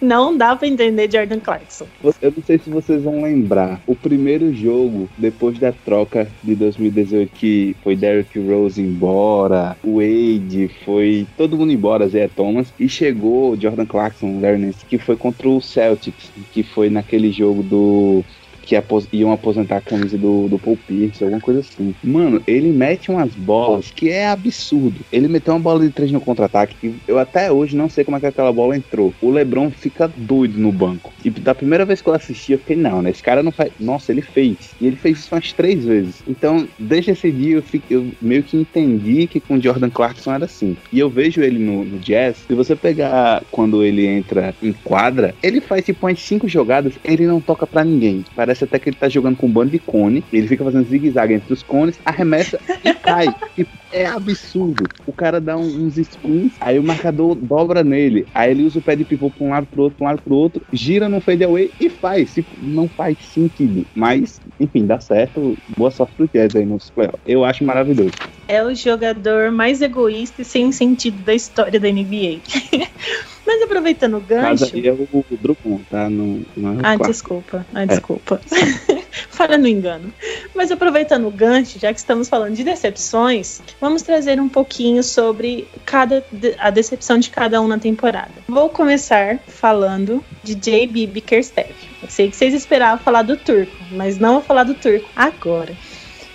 [0.00, 1.86] não dá pra entender Jordan Clarkson.
[2.20, 3.80] Eu não sei se vocês vão lembrar.
[3.86, 10.70] O primeiro jogo, depois da troca de 2018, que foi Derrick Rose embora, o Wade,
[10.84, 15.60] foi todo mundo embora, Zé Thomas, e chegou Jordan Clarkson, Nance, que foi contra o
[15.60, 18.24] Celtics, que foi naquele jogo do
[18.64, 21.94] que apos- iam aposentar a camisa do, do Paul Pierce, alguma coisa assim.
[22.02, 25.00] Mano, ele mete umas bolas que é absurdo.
[25.12, 28.16] Ele meteu uma bola de três no contra-ataque que eu até hoje não sei como
[28.16, 29.12] é que aquela bola entrou.
[29.20, 31.12] O LeBron fica doido no banco.
[31.24, 33.10] E da primeira vez que eu assisti, eu fiquei, não, né?
[33.10, 33.72] Esse cara não faz.
[33.80, 34.74] Nossa, ele fez.
[34.80, 36.22] E ele fez isso umas três vezes.
[36.26, 40.44] Então, desde esse dia, eu, eu meio que entendi que com o Jordan Clarkson era
[40.44, 40.76] assim.
[40.92, 42.44] E eu vejo ele no, no Jazz.
[42.46, 47.26] Se você pegar quando ele entra em quadra, ele faz tipo umas cinco jogadas, ele
[47.26, 48.24] não toca pra ninguém.
[48.34, 50.24] Parece até que ele tá jogando com um bando de cone.
[50.32, 53.26] Ele fica fazendo zigue-zague entre os cones, arremessa e cai.
[53.90, 54.84] É absurdo.
[55.06, 58.26] O cara dá uns screens, aí o marcador dobra nele.
[58.34, 60.22] Aí ele usa o pé de pivô pra um lado pro outro, pra um lado
[60.22, 62.34] pro outro, gira no fadeaway e faz.
[62.34, 63.86] Tipo, não faz sentido.
[63.94, 65.56] Mas, enfim, dá certo.
[65.76, 67.20] Boa sorte pro Jazz aí nos playoffs.
[67.26, 68.12] Eu acho maravilhoso.
[68.46, 72.42] É o jogador mais egoísta e sem sentido da história da NBA.
[73.46, 74.76] Mas aproveitando o Casa gancho.
[74.76, 76.08] aí é o Drummond, tá?
[76.08, 77.10] Não, não é Ah, Clarkson.
[77.10, 77.66] desculpa.
[77.74, 78.40] Ah, desculpa.
[79.30, 80.12] Falha no engano.
[80.54, 85.68] Mas aproveitando o gancho, já que estamos falando de decepções, vamos trazer um pouquinho sobre
[85.84, 86.24] cada
[86.58, 88.32] a decepção de cada um na temporada.
[88.48, 91.72] Vou começar falando de JB Bickerstaff.
[92.02, 95.72] Eu sei que vocês esperavam falar do turco, mas não vou falar do turco agora.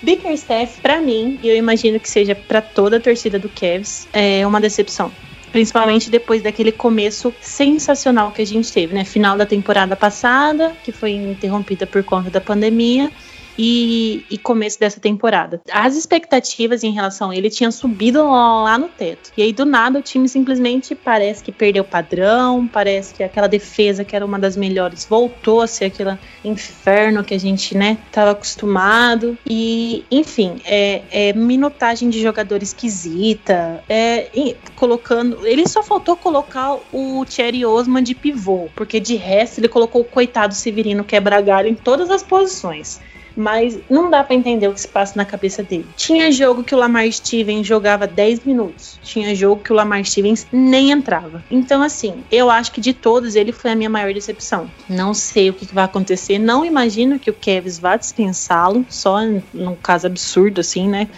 [0.02, 4.46] Bickerstaff, pra mim, e eu imagino que seja pra toda a torcida do Cavs, é
[4.46, 5.10] uma decepção.
[5.52, 9.04] Principalmente depois daquele começo sensacional que a gente teve, né?
[9.04, 13.10] Final da temporada passada, que foi interrompida por conta da pandemia,
[13.58, 15.60] e, e começo dessa temporada.
[15.70, 19.30] As expectativas em relação a ele tinham subido lá no teto.
[19.36, 23.46] E aí, do nada, o time simplesmente parece que perdeu o padrão, parece que aquela
[23.46, 27.98] defesa que era uma das melhores voltou a ser aquele inferno que a gente, né,
[28.10, 29.36] tava acostumado.
[29.46, 34.28] E, enfim, é, é minutagem de jogador esquisita, é,
[34.76, 35.46] colocando.
[35.46, 40.04] Ele só faltou colocar o Thierry Osman de pivô, porque de resto ele colocou o
[40.04, 43.00] coitado Severino quebra-galho em todas as posições.
[43.36, 45.86] Mas não dá pra entender o que se passa na cabeça dele.
[45.96, 48.98] Tinha jogo que o Lamar Stevens jogava 10 minutos.
[49.02, 51.44] Tinha jogo que o Lamar Stevens nem entrava.
[51.50, 54.70] Então, assim, eu acho que de todos ele foi a minha maior decepção.
[54.88, 56.38] Não sei o que vai acontecer.
[56.38, 58.84] Não imagino que o Kevs vá dispensá-lo.
[58.88, 59.20] Só
[59.52, 61.08] num caso absurdo, assim, né?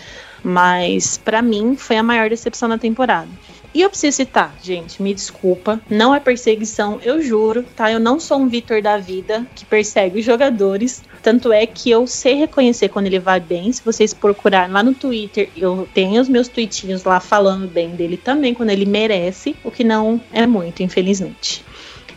[0.42, 3.28] Mas pra mim foi a maior decepção da temporada.
[3.75, 7.91] E eu preciso citar, gente, me desculpa, não é perseguição, eu juro, tá?
[7.91, 11.03] Eu não sou um Vitor da vida que persegue os jogadores.
[11.23, 13.73] Tanto é que eu sei reconhecer quando ele vai bem.
[13.73, 18.18] Se vocês procurarem lá no Twitter, eu tenho os meus tweetinhos lá falando bem dele
[18.18, 21.64] também, quando ele merece, o que não é muito, infelizmente.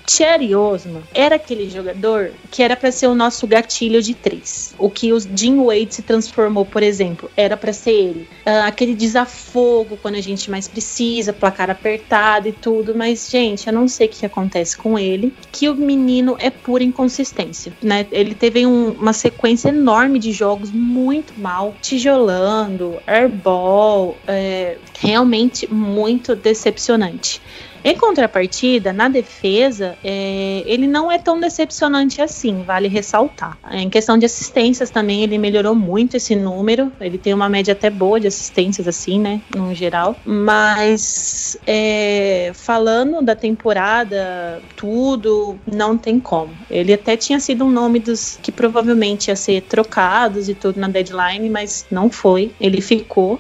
[0.06, 4.74] Thierry Osman era aquele jogador que era para ser o nosso gatilho de três.
[4.78, 8.28] O que o Jim Wade se transformou, por exemplo, era para ser ele.
[8.46, 12.94] Ah, aquele desafogo quando a gente mais precisa, placar apertado e tudo.
[12.96, 15.34] Mas, gente, eu não sei o que acontece com ele.
[15.52, 18.06] Que o menino é pura inconsistência, né?
[18.12, 26.36] Ele teve um- uma sequência enorme de jogos muito mal, tijolando, airball, é, realmente muito
[26.36, 27.42] decepcionante.
[27.88, 33.60] Em contrapartida, na defesa, é, ele não é tão decepcionante assim, vale ressaltar.
[33.72, 36.92] Em questão de assistências também, ele melhorou muito esse número.
[37.00, 39.40] Ele tem uma média até boa de assistências, assim, né?
[39.56, 40.16] No geral.
[40.26, 46.58] Mas é, falando da temporada, tudo, não tem como.
[46.72, 50.88] Ele até tinha sido um nome dos que provavelmente ia ser trocados e tudo na
[50.88, 52.52] deadline, mas não foi.
[52.60, 53.40] Ele ficou.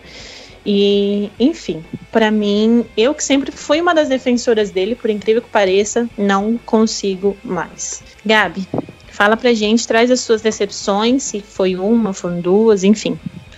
[0.65, 5.49] E, enfim, pra mim, eu que sempre fui uma das defensoras dele, por incrível que
[5.49, 8.01] pareça, não consigo mais.
[8.25, 8.67] Gabi,
[9.11, 13.17] fala pra gente, traz as suas decepções, se foi uma, foram duas, enfim.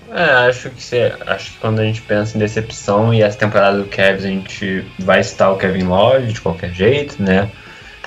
[0.09, 3.77] É, acho que, você, acho que quando a gente pensa em decepção e essa temporada
[3.77, 7.49] do Cavs, a gente vai citar o Kevin Love de qualquer jeito, né?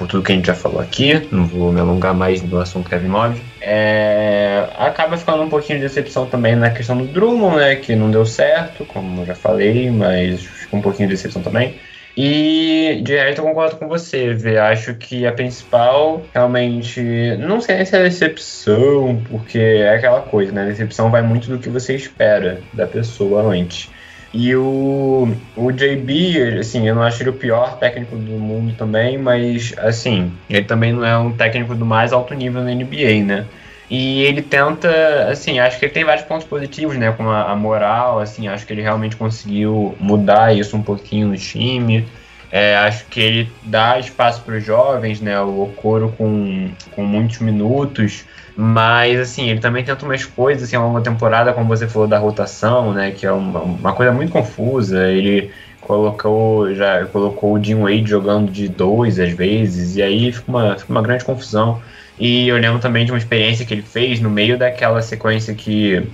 [0.00, 2.88] Por tudo que a gente já falou aqui, não vou me alongar mais no assunto
[2.88, 3.42] Kevin Love.
[3.60, 7.76] É, acaba ficando um pouquinho de decepção também na questão do Drummond, né?
[7.76, 11.74] Que não deu certo, como eu já falei, mas fica um pouquinho de decepção também.
[12.16, 14.56] E de resto eu concordo com você, Vê.
[14.56, 17.02] Acho que a principal realmente.
[17.38, 20.64] Não sei se é decepção, porque é aquela coisa, né?
[20.64, 23.90] Decepção vai muito do que você espera da pessoa antes.
[24.32, 29.18] E o, o JB, assim, eu não acho ele o pior técnico do mundo também,
[29.18, 33.46] mas, assim, ele também não é um técnico do mais alto nível na NBA, né?
[33.90, 34.88] E ele tenta,
[35.28, 37.10] assim, acho que ele tem vários pontos positivos, né?
[37.10, 41.36] Como a, a moral, assim, acho que ele realmente conseguiu mudar isso um pouquinho no
[41.36, 42.06] time.
[42.52, 45.40] É, acho que ele dá espaço para os jovens, né?
[45.40, 48.24] O Okoro com, com muitos minutos.
[48.56, 52.92] Mas, assim, ele também tenta umas coisas, assim, da temporada, como você falou, da rotação,
[52.92, 53.12] né?
[53.12, 55.08] Que é uma, uma coisa muito confusa.
[55.08, 60.50] Ele colocou, já colocou o Jim Wade jogando de dois às vezes, e aí fica
[60.50, 61.80] uma, fica uma grande confusão.
[62.18, 66.06] E eu lembro também de uma experiência que ele fez no meio daquela sequência que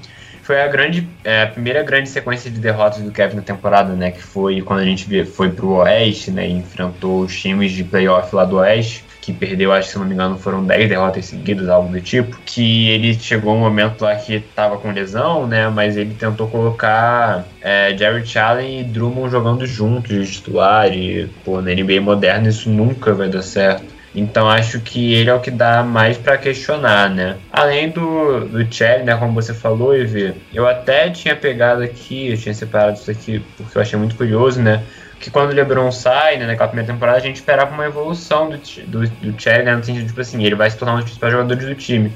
[0.46, 4.12] foi a grande é, a primeira grande sequência de derrotas do Kevin na temporada, né,
[4.12, 8.32] que foi quando a gente foi pro Oeste, né, e enfrentou os times de playoff
[8.32, 11.68] lá do Oeste, que perdeu, acho que se não me engano, foram 10 derrotas seguidas,
[11.68, 15.96] algo do tipo, que ele chegou um momento lá que tava com lesão, né, mas
[15.96, 18.32] ele tentou colocar é, Jared
[18.62, 23.42] e Drummond jogando juntos de titular e, pô, na NBA moderna isso nunca vai dar
[23.42, 23.95] certo.
[24.16, 27.36] Então acho que ele é o que dá mais para questionar, né?
[27.52, 32.38] Além do, do Cherry, né, como você falou, Ivy, eu até tinha pegado aqui, eu
[32.38, 34.82] tinha separado isso aqui porque eu achei muito curioso, né?
[35.20, 38.56] Que quando o LeBron sai, né, naquela primeira temporada, a gente esperava uma evolução do,
[38.86, 41.32] do, do Cherry, né, no sentido, tipo assim, ele vai se tornar um dos principais
[41.32, 42.10] jogadores do time.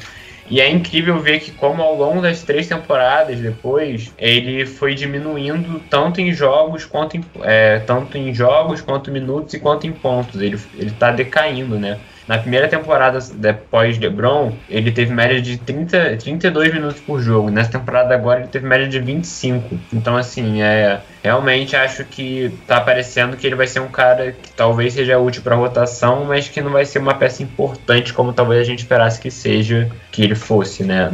[0.51, 5.81] E é incrível ver que, como ao longo das três temporadas depois, ele foi diminuindo
[5.89, 10.41] tanto em jogos quanto em, é, tanto em jogos quanto minutos e quanto em pontos.
[10.41, 12.01] Ele, ele tá decaindo, né?
[12.29, 17.51] Na primeira temporada depois LeBron, ele teve média de 30, 32 minutos por jogo.
[17.51, 19.79] Nessa temporada agora ele teve média de 25.
[19.93, 24.53] Então, assim, é, realmente acho que tá parecendo que ele vai ser um cara que
[24.53, 28.61] talvez seja útil para rotação, mas que não vai ser uma peça importante como talvez
[28.61, 31.11] a gente esperasse que seja que ele fosse, né,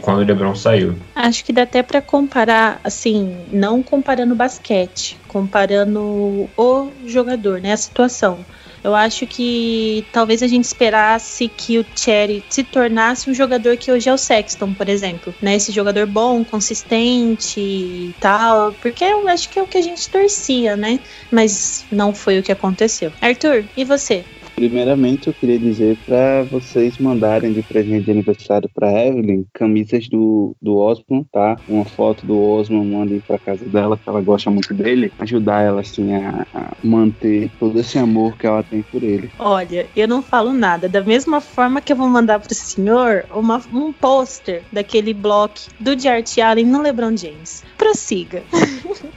[0.00, 0.96] quando o LeBron saiu.
[1.14, 7.76] Acho que dá até para comparar, assim, não comparando basquete, comparando o jogador, né, a
[7.76, 8.38] situação.
[8.84, 13.90] Eu acho que talvez a gente esperasse que o Cherry se tornasse um jogador que
[13.90, 15.54] hoje é o Sexton, por exemplo, né?
[15.54, 20.06] Esse jogador bom, consistente e tal, porque eu acho que é o que a gente
[20.10, 21.00] torcia, né?
[21.32, 23.10] Mas não foi o que aconteceu.
[23.22, 24.22] Arthur, e você?
[24.54, 30.54] Primeiramente, eu queria dizer para vocês mandarem de presente de aniversário para Evelyn camisas do,
[30.62, 31.56] do Osman, tá?
[31.68, 35.12] Uma foto do Osman, mandem para casa dela, que ela gosta muito dele.
[35.18, 39.30] Ajudar ela, assim, a, a, manter todo esse amor que ela tem por ele.
[39.38, 40.88] Olha, eu não falo nada.
[40.88, 45.98] Da mesma forma que eu vou mandar pro senhor uma, um pôster daquele bloco do
[45.98, 47.64] Jart Allen no LeBron James.
[47.76, 48.42] Prossiga.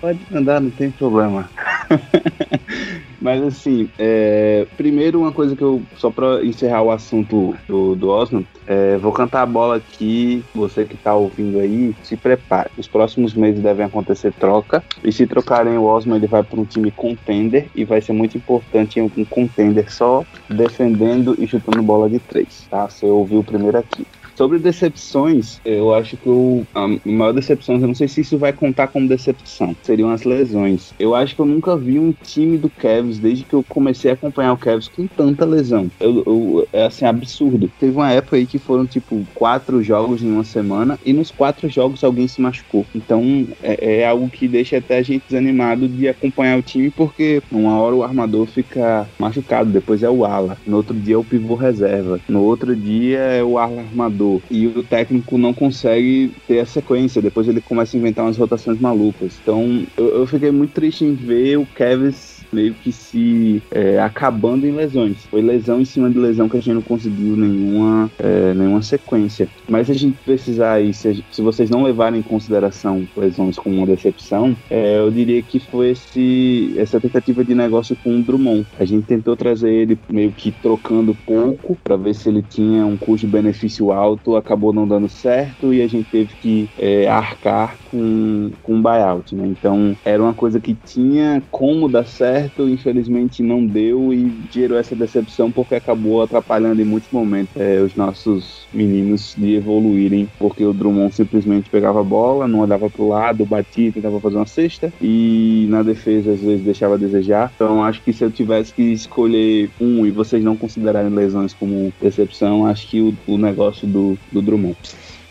[0.01, 1.49] Pode mandar, não tem problema.
[3.21, 8.09] Mas assim, é, primeiro uma coisa que eu, só pra encerrar o assunto do, do
[8.09, 12.69] Osman, é, vou cantar a bola aqui, você que tá ouvindo aí, se prepare.
[12.77, 16.65] Os próximos meses devem acontecer troca, e se trocarem o Osman, ele vai para um
[16.65, 22.19] time contender, e vai ser muito importante um contender só defendendo e chutando bola de
[22.19, 22.87] três, tá?
[22.87, 24.05] Você ouviu primeiro aqui.
[24.37, 28.53] Sobre decepções, eu acho que o, a maior decepção, eu não sei se isso vai
[28.53, 30.93] contar como decepção, seriam as lesões.
[30.99, 34.13] Eu acho que eu nunca vi um time do Cavs, desde que eu comecei a
[34.13, 35.89] acompanhar o Cavs, com tanta lesão.
[35.99, 37.67] Eu, eu, é assim, absurdo.
[37.79, 41.67] Teve uma época aí que foram, tipo, quatro jogos em uma semana, e nos quatro
[41.67, 42.85] jogos alguém se machucou.
[42.93, 47.41] Então, é, é algo que deixa até a gente desanimado de acompanhar o time, porque
[47.51, 51.23] uma hora o armador fica machucado, depois é o ala, no outro dia é o
[51.23, 56.65] pivô reserva, no outro dia é o armador e o técnico não consegue ter a
[56.65, 57.21] sequência.
[57.21, 59.39] Depois ele começa a inventar umas rotações malucas.
[59.41, 62.11] Então eu, eu fiquei muito triste em ver o Kevin
[62.51, 65.17] meio que se é, acabando em lesões.
[65.29, 69.47] Foi lesão em cima de lesão que a gente não conseguiu nenhuma, é, nenhuma sequência.
[69.67, 73.87] Mas a gente precisar aí, se, se, vocês não levarem em consideração lesões como uma
[73.87, 78.65] decepção, é, eu diria que foi esse, essa tentativa de negócio com o Drummond.
[78.79, 82.97] A gente tentou trazer ele meio que trocando pouco para ver se ele tinha um
[82.97, 88.75] custo-benefício alto, acabou não dando certo e a gente teve que é, arcar com, com
[88.75, 89.35] um buyout.
[89.35, 89.47] Né?
[89.47, 94.77] Então era uma coisa que tinha como dar certo certo, infelizmente não deu e gerou
[94.77, 100.63] essa decepção porque acabou atrapalhando em muitos momentos é, os nossos meninos de evoluírem, porque
[100.63, 104.45] o Drummond simplesmente pegava a bola, não olhava para o lado, batia, tentava fazer uma
[104.45, 107.51] cesta e na defesa às vezes deixava a desejar.
[107.55, 111.91] Então acho que se eu tivesse que escolher um e vocês não considerarem lesões como
[112.01, 114.77] decepção, acho que o, o negócio do, do Drummond.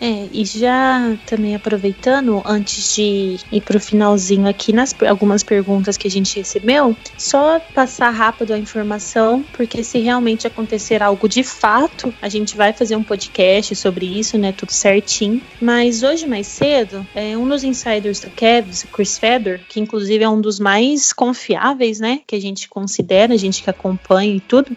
[0.07, 6.07] É, e já também aproveitando, antes de ir pro finalzinho aqui, nas algumas perguntas que
[6.07, 12.15] a gente recebeu, só passar rápido a informação, porque se realmente acontecer algo de fato,
[12.23, 14.53] a gente vai fazer um podcast sobre isso, né?
[14.53, 15.43] Tudo certinho.
[15.61, 20.29] Mas hoje mais cedo, é, um dos insiders do Cavs, Chris Fedor, que inclusive é
[20.29, 22.21] um dos mais confiáveis, né?
[22.25, 24.71] Que a gente considera, a gente que acompanha e tudo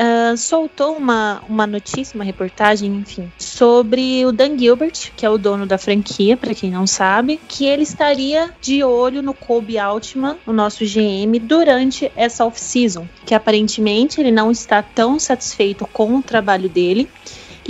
[0.00, 5.36] uh, soltou uma, uma notícia, uma reportagem, enfim, sobre o Dan Gilbert, que é o
[5.36, 10.38] dono da franquia, para quem não sabe, que ele estaria de olho no Kobe Altman,
[10.46, 16.22] o nosso GM, durante essa off-season, que aparentemente ele não está tão satisfeito com o
[16.22, 17.08] trabalho dele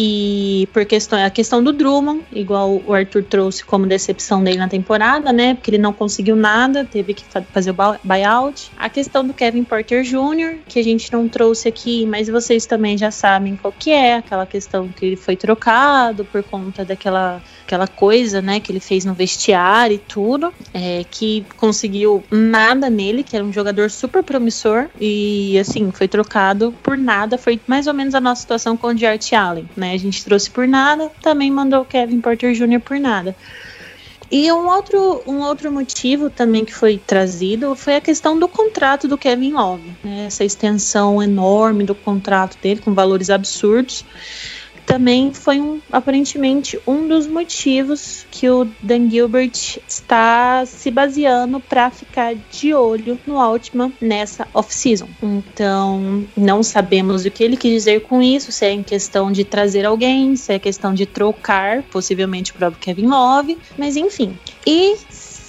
[0.03, 4.67] e por questão, a questão do Drummond, igual o Arthur trouxe como decepção dele na
[4.67, 5.53] temporada, né?
[5.53, 7.23] Porque ele não conseguiu nada, teve que
[7.53, 8.73] fazer o buyout.
[8.79, 12.97] A questão do Kevin Porter Jr., que a gente não trouxe aqui, mas vocês também
[12.97, 17.87] já sabem qual que é, aquela questão que ele foi trocado por conta daquela aquela
[17.87, 23.37] coisa, né, que ele fez no vestiário e tudo, é, que conseguiu nada nele, que
[23.37, 27.39] era um jogador super promissor e assim foi trocado por nada.
[27.39, 29.90] Foi mais ou menos a nossa situação com o Jart Allen, né?
[29.93, 32.81] A gente trouxe por nada, também mandou o Kevin Porter Jr.
[32.81, 33.35] por nada.
[34.31, 39.09] E um outro, um outro motivo também que foi trazido foi a questão do contrato
[39.09, 40.27] do Kevin Love, né?
[40.27, 44.05] essa extensão enorme do contrato dele com valores absurdos
[44.87, 51.91] também foi um, aparentemente um dos motivos que o Dan Gilbert está se baseando para
[51.91, 55.09] ficar de olho no Altman nessa off-season.
[55.23, 59.45] Então, não sabemos o que ele quis dizer com isso, se é em questão de
[59.45, 64.37] trazer alguém, se é questão de trocar, possivelmente o próprio Kevin Love, mas enfim.
[64.67, 64.97] E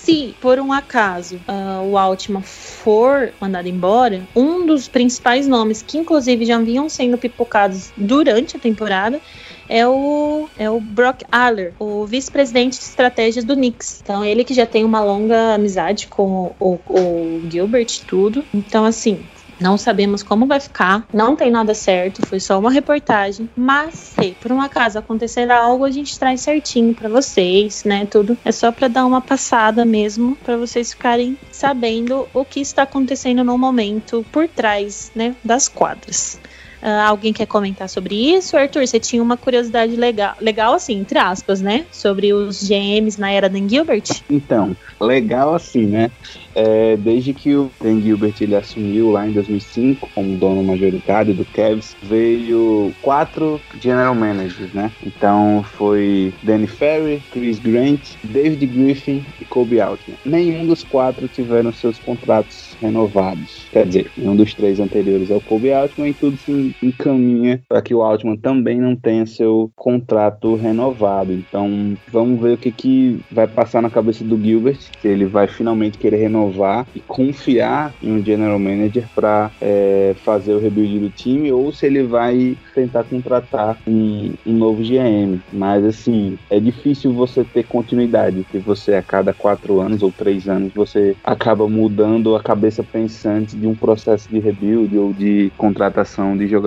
[0.04, 5.97] se por um acaso uh, o Altman for mandado embora, um dos principais nomes que
[5.97, 9.22] inclusive já vinham sendo pipocados durante a temporada
[9.70, 14.02] é o, é o Brock Aller, o vice-presidente de estratégias do Knicks.
[14.04, 18.43] Então, ele que já tem uma longa amizade com o, o, o Gilbert tudo.
[18.54, 19.24] Então, assim,
[19.62, 23.49] não sabemos como vai ficar, não tem nada certo, foi só uma reportagem.
[23.55, 28.05] Mas se por um acaso acontecer algo, a gente traz certinho para vocês, né?
[28.05, 32.84] Tudo é só para dar uma passada mesmo, para vocês ficarem sabendo o que está
[32.84, 36.39] acontecendo no momento por trás, né, das quadras.
[36.82, 38.58] Uh, alguém quer comentar sobre isso?
[38.58, 41.86] Arthur, você tinha uma curiosidade legal, legal assim, entre aspas, né?
[41.92, 44.22] Sobre os GMs na era Dan Gilbert?
[44.30, 46.10] Então, legal assim, né?
[46.56, 51.46] É, desde que o Dan Gilbert ele assumiu lá em 2005 como dono majoritário do
[51.46, 54.92] Cavs, veio quatro general managers, né?
[55.06, 60.18] Então foi Danny Ferry, Chris Grant, David Griffin e Kobe Altman.
[60.26, 63.68] Nenhum dos quatro tiveram seus contratos renovados.
[63.72, 67.93] Quer dizer, nenhum dos três anteriores ao Kobe Altman e tudo se encaminha para que
[67.93, 71.34] o Altman também não tenha seu contrato renovado.
[71.34, 75.47] Então vamos ver o que, que vai passar na cabeça do Gilbert, se ele vai
[75.47, 81.09] finalmente querer renovar e confiar em um general manager para é, fazer o rebuild do
[81.09, 85.39] time ou se ele vai tentar contratar um, um, novo GM.
[85.51, 90.47] Mas assim, é difícil você ter continuidade, porque você a cada quatro anos ou três
[90.47, 96.38] anos você acaba mudando a cabeça pensante de um processo de rebuild ou de contratação
[96.38, 96.61] de jogadores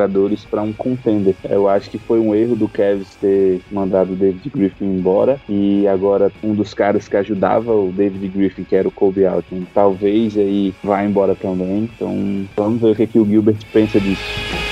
[0.50, 1.34] para um contender.
[1.48, 5.86] Eu acho que foi um erro do Kevs ter mandado o David Griffin embora e
[5.86, 10.36] agora um dos caras que ajudava o David Griffin, que era o Kobe Altman, talvez
[10.36, 11.88] aí vá embora também.
[11.94, 14.63] Então vamos ver o que, que o Gilbert pensa disso.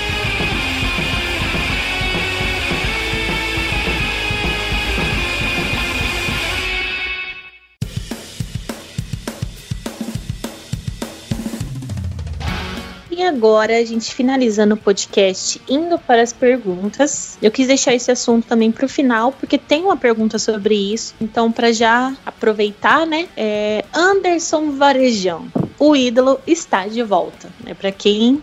[13.15, 17.37] E agora, a gente finalizando o podcast, indo para as perguntas.
[17.39, 21.13] Eu quis deixar esse assunto também para o final, porque tem uma pergunta sobre isso.
[21.21, 23.27] Então, para já aproveitar, né?
[23.37, 25.45] É Anderson Varejão,
[25.77, 27.51] o ídolo está de volta.
[27.63, 27.75] Né?
[27.75, 28.41] Para quem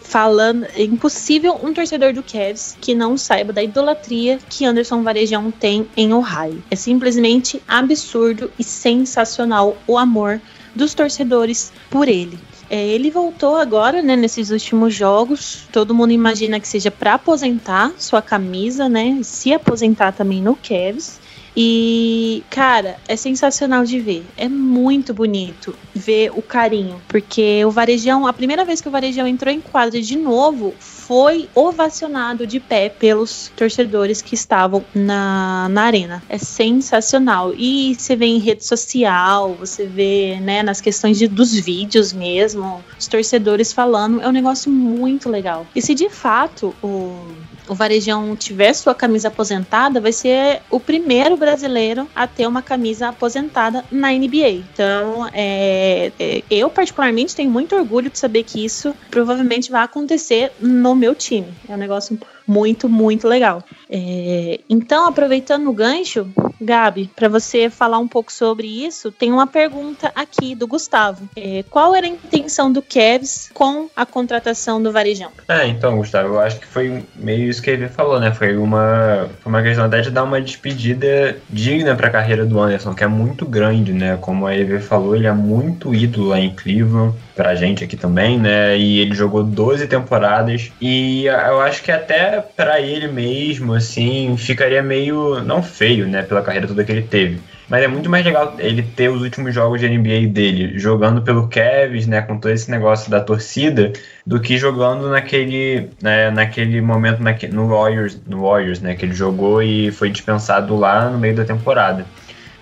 [0.00, 5.50] falando, é impossível um torcedor do Cavs que não saiba da idolatria que Anderson Varejão
[5.50, 6.64] tem em Ohio.
[6.70, 10.40] É simplesmente absurdo e sensacional o amor
[10.74, 12.38] dos torcedores por ele.
[12.68, 15.64] É, ele voltou agora, né, nesses últimos jogos.
[15.72, 19.20] Todo mundo imagina que seja para aposentar sua camisa, né?
[19.22, 21.20] Se aposentar também no Cavs.
[21.56, 24.26] E, cara, é sensacional de ver.
[24.36, 27.00] É muito bonito ver o carinho.
[27.08, 30.74] Porque o Varejão, a primeira vez que o Varejão entrou em quadra de novo,
[31.06, 36.22] foi ovacionado de pé pelos torcedores que estavam na, na arena.
[36.28, 37.54] É sensacional.
[37.56, 42.84] E você vê em rede social, você vê, né, nas questões de, dos vídeos mesmo,
[42.98, 44.20] os torcedores falando.
[44.20, 45.66] É um negócio muito legal.
[45.74, 47.24] E se de fato o
[47.68, 53.08] o Varejão tiver sua camisa aposentada, vai ser o primeiro brasileiro a ter uma camisa
[53.08, 54.50] aposentada na NBA.
[54.50, 60.52] Então, é, é, eu particularmente tenho muito orgulho de saber que isso provavelmente vai acontecer
[60.60, 61.52] no meu time.
[61.68, 63.62] É um negócio muito, muito legal.
[63.90, 66.28] É, então, aproveitando o gancho,
[66.60, 71.28] Gabi, para você falar um pouco sobre isso, tem uma pergunta aqui do Gustavo.
[71.36, 75.30] É, qual era a intenção do Kevs com a contratação do Varejão?
[75.48, 78.32] É, então, Gustavo, eu acho que foi meio isso que ele falou, né?
[78.32, 82.58] Foi uma, foi uma questão até de dar uma despedida digna para a carreira do
[82.58, 84.16] Anderson, que é muito grande, né?
[84.20, 88.38] Como a Eve falou, ele é muito ídolo lá em Cleveland, pra gente aqui também,
[88.38, 88.76] né?
[88.76, 94.82] E ele jogou 12 temporadas e eu acho que até para ele mesmo, assim, ficaria
[94.82, 96.22] meio, não feio, né?
[96.22, 97.38] Pela carreira toda que ele teve.
[97.68, 101.48] Mas é muito mais legal ele ter os últimos jogos de NBA dele jogando pelo
[101.48, 103.92] Cavs, né, com todo esse negócio da torcida,
[104.24, 109.14] do que jogando naquele, né, naquele momento naque, no Warriors, no Warriors, né, que ele
[109.14, 112.06] jogou e foi dispensado lá no meio da temporada.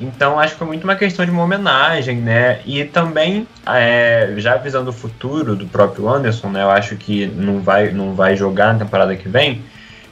[0.01, 2.61] Então acho que foi muito uma questão de uma homenagem, né?
[2.67, 6.63] E também, é, já visando o futuro do próprio Anderson, né?
[6.63, 9.63] Eu acho que não vai, não vai jogar na temporada que vem.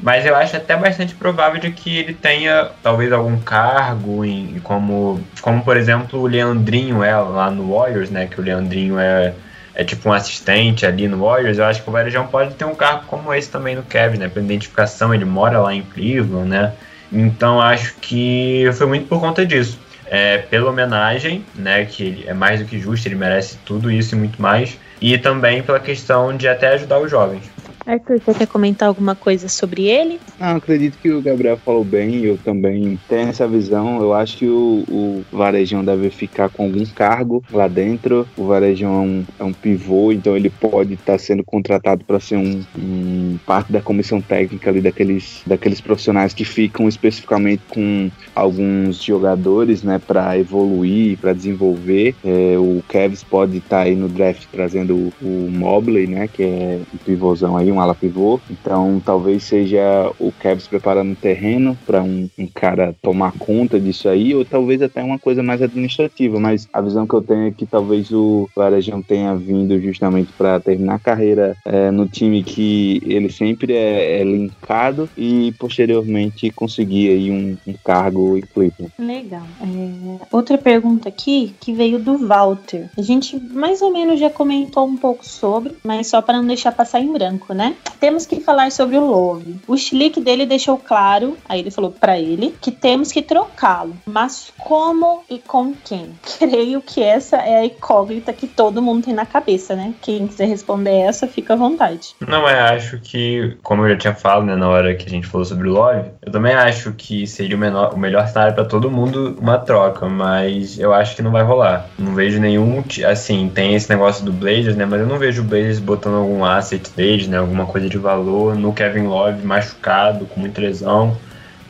[0.00, 5.20] Mas eu acho até bastante provável de que ele tenha talvez algum cargo em como,
[5.40, 8.26] como por exemplo o Leandrinho é lá no Warriors, né?
[8.26, 9.32] Que o Leandrinho é,
[9.74, 11.58] é tipo um assistente ali no Warriors.
[11.58, 14.28] Eu acho que o Varejão pode ter um cargo como esse também no Kevin, né?
[14.28, 16.72] Pela identificação, ele mora lá em Cleveland, né?
[17.12, 19.78] Então acho que foi muito por conta disso.
[20.06, 21.84] É, pela homenagem, né?
[21.86, 24.78] Que é mais do que justo, ele merece tudo isso e muito mais.
[25.00, 27.42] E também pela questão de até ajudar os jovens.
[27.86, 30.20] Arthur, você quer comentar alguma coisa sobre ele?
[30.38, 34.00] Ah, acredito que o Gabriel falou bem, eu também tenho essa visão.
[34.00, 38.26] Eu acho que o, o Varejão deve ficar com algum cargo lá dentro.
[38.36, 42.20] O Varejão é um, é um pivô, então ele pode estar tá sendo contratado para
[42.20, 48.10] ser um, um, parte da comissão técnica ali daqueles, daqueles profissionais que ficam especificamente com
[48.34, 52.14] alguns jogadores, né, para evoluir, para desenvolver.
[52.24, 56.42] É, o Kevs pode estar tá aí no draft trazendo o, o Mobley, né, que
[56.42, 58.40] é um pivôzão aí um ala pivô.
[58.50, 64.08] Então talvez seja o Cavs preparando o terreno para um, um, cara tomar conta disso
[64.08, 66.38] aí, ou talvez até uma coisa mais administrativa.
[66.38, 70.60] Mas a visão que eu tenho é que talvez o Varejão tenha vindo justamente para
[70.60, 77.10] terminar a carreira é, no time que ele sempre é, é linkado e posteriormente conseguir
[77.10, 78.92] aí um, um cargo em Cleveland.
[78.98, 79.46] Legal.
[79.60, 82.90] É, outra pergunta aqui que veio do Walter.
[82.96, 86.72] A gente mais ou menos já comentou um pouco sobre, mas só para não deixar
[86.72, 87.61] passar em branco, né?
[87.62, 87.76] Né?
[88.00, 89.60] Temos que falar sobre o Love.
[89.68, 93.94] O chilique dele deixou claro, aí ele falou para ele, que temos que trocá-lo.
[94.04, 96.10] Mas como e com quem?
[96.38, 99.94] Creio que essa é a incógnita que todo mundo tem na cabeça, né?
[100.02, 102.16] Quem quiser responder essa, fica à vontade.
[102.20, 105.28] Não, eu acho que, como eu já tinha falado, né, na hora que a gente
[105.28, 108.64] falou sobre o Love, eu também acho que seria o, menor, o melhor cenário para
[108.64, 111.86] todo mundo uma troca, mas eu acho que não vai rolar.
[111.96, 115.44] Não vejo nenhum, assim, tem esse negócio do Blazers, né, mas eu não vejo o
[115.44, 120.40] Blazers botando algum asset deles, né, alguma coisa de valor no Kevin Love machucado, com
[120.40, 121.16] muita lesão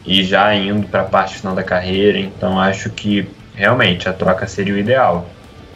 [0.07, 2.19] e já indo para a parte final da carreira.
[2.19, 5.27] Então acho que realmente a troca seria o ideal.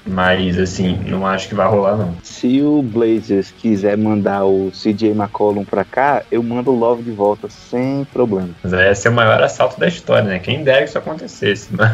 [0.09, 2.15] Mas assim, não acho que vai rolar não.
[2.23, 7.11] Se o Blazers quiser mandar o CJ McCollum para cá, eu mando o Love de
[7.11, 8.51] volta sem problema.
[8.63, 10.39] Mas esse ser o maior assalto da história, né?
[10.39, 11.71] Quem dera que isso acontecesse.
[11.73, 11.91] Mas...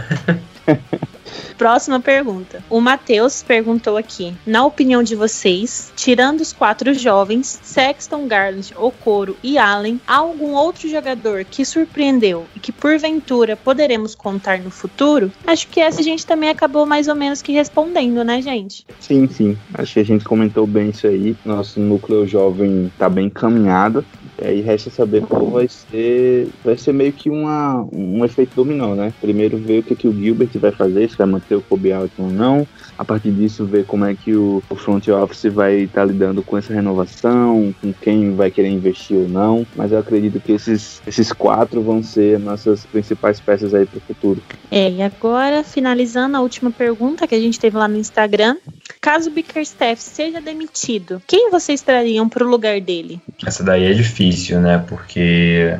[1.56, 2.62] Próxima pergunta.
[2.68, 9.36] O Matheus perguntou aqui: na opinião de vocês, tirando os quatro jovens, Sexton, Garland, Okoro
[9.42, 15.30] e Allen, há algum outro jogador que surpreendeu e que porventura poderemos contar no futuro?
[15.46, 18.86] Acho que essa a gente também acabou mais ou menos que respondendo, né, gente?
[18.98, 19.56] Sim, sim.
[19.74, 21.36] Acho que a gente comentou bem isso aí.
[21.44, 24.04] Nosso núcleo jovem tá bem encaminhado.
[24.42, 26.48] E aí resta saber qual vai ser.
[26.64, 29.12] Vai ser meio que uma, um efeito dominó, né?
[29.20, 32.24] Primeiro ver o que, que o Gilbert vai fazer, se vai manter o Kobe Alton
[32.24, 32.66] ou não.
[32.98, 36.42] A partir disso, ver como é que o, o front office vai estar tá lidando
[36.42, 39.64] com essa renovação, com quem vai querer investir ou não.
[39.76, 44.00] Mas eu acredito que esses, esses quatro vão ser nossas principais peças aí para o
[44.00, 44.42] futuro.
[44.70, 48.56] É, e agora, finalizando a última pergunta que a gente teve lá no Instagram.
[49.00, 53.20] Caso o Bickerstaff seja demitido, quem vocês trariam para o lugar dele?
[53.44, 54.84] Essa daí é difícil, né?
[54.88, 55.76] Porque,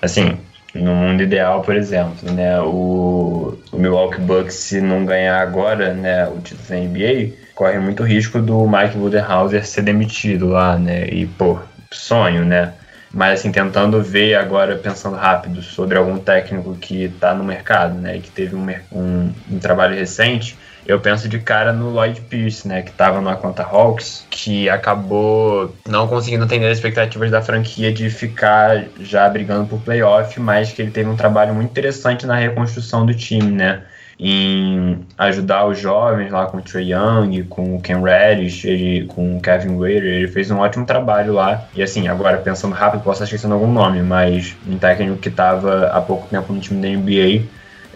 [0.00, 0.38] assim,
[0.74, 6.26] no mundo ideal, por exemplo, né, o, o Milwaukee Bucks, se não ganhar agora né,
[6.28, 11.06] o título da NBA, corre muito risco do Mike Budenhauser ser demitido lá, né?
[11.08, 11.58] E, pô,
[11.90, 12.72] sonho, né?
[13.12, 18.16] Mas, assim, tentando ver agora, pensando rápido, sobre algum técnico que está no mercado, né?
[18.16, 22.66] E que teve um, um, um trabalho recente, eu penso de cara no Lloyd Pierce,
[22.66, 27.92] né, que tava no Atlanta Hawks, que acabou não conseguindo atender as expectativas da franquia
[27.92, 32.36] de ficar já brigando por playoff, mas que ele teve um trabalho muito interessante na
[32.36, 33.82] reconstrução do time, né?
[34.22, 39.38] em ajudar os jovens lá com o Trey Young, com o Ken Reddish, ele, com
[39.38, 41.66] o Kevin Waiter, ele fez um ótimo trabalho lá.
[41.74, 45.86] E assim, agora pensando rápido, posso estar esquecendo algum nome, mas um técnico que estava
[45.86, 47.48] há pouco tempo no time da NBA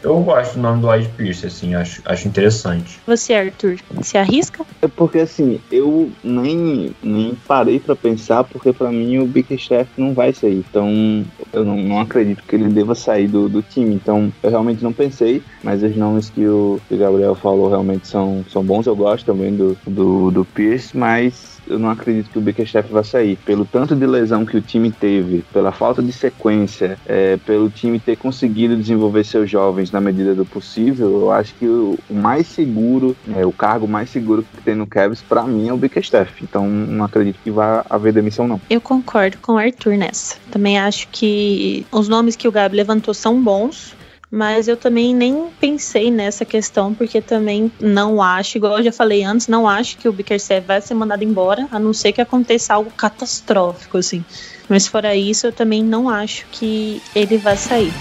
[0.04, 3.00] eu gosto do nome do Lloyd Pierce, assim, acho, acho interessante.
[3.06, 4.64] Você, Arthur, se arrisca?
[4.82, 10.12] É porque, assim, eu nem, nem parei para pensar, porque para mim o Bickerstaff não
[10.12, 10.64] vai sair.
[10.68, 13.94] Então, eu não, não acredito que ele deva sair do, do time.
[13.94, 18.06] Então, eu realmente não pensei, mas os nomes que o, que o Gabriel falou realmente
[18.06, 18.86] são, são bons.
[18.86, 23.04] Eu gosto também do, do, do Pierce, mas eu não acredito que o Bickerstaff vai
[23.04, 23.36] sair.
[23.44, 27.98] Pelo tanto de lesão que o time teve, pela falta de sequência, é, pelo time
[27.98, 33.16] ter conseguido desenvolver seus jovens na medida do possível, eu acho que o, mais seguro,
[33.34, 36.32] é, o cargo mais seguro que tem no Cavs, para mim, é o Bickerstaff.
[36.42, 38.60] Então, não acredito que vai haver demissão, não.
[38.68, 40.36] Eu concordo com o Arthur nessa.
[40.50, 43.94] Também acho que os nomes que o Gabi levantou são bons.
[44.34, 49.22] Mas eu também nem pensei nessa questão, porque também não acho, igual eu já falei
[49.22, 52.74] antes, não acho que o Bickerstaff vai ser mandado embora, a não ser que aconteça
[52.74, 54.24] algo catastrófico, assim.
[54.68, 57.92] Mas fora isso, eu também não acho que ele vai sair.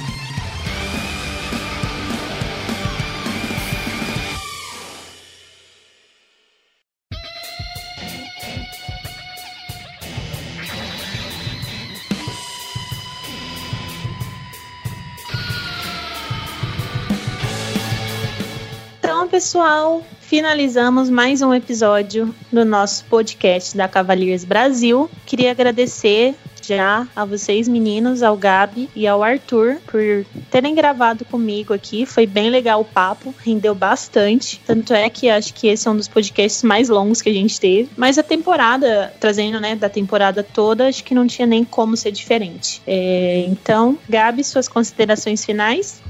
[19.53, 25.07] Pessoal, finalizamos mais um episódio do nosso podcast da Cavaliers Brasil.
[25.27, 26.33] Queria agradecer
[26.67, 32.05] já a vocês meninos, ao Gabi e ao Arthur por terem gravado comigo aqui.
[32.05, 34.61] Foi bem legal o papo, rendeu bastante.
[34.65, 37.59] Tanto é que acho que esse é um dos podcasts mais longos que a gente
[37.59, 37.89] teve.
[37.97, 42.11] Mas a temporada, trazendo, né, da temporada toda, acho que não tinha nem como ser
[42.11, 42.81] diferente.
[42.85, 46.01] É, então, Gabi, suas considerações finais?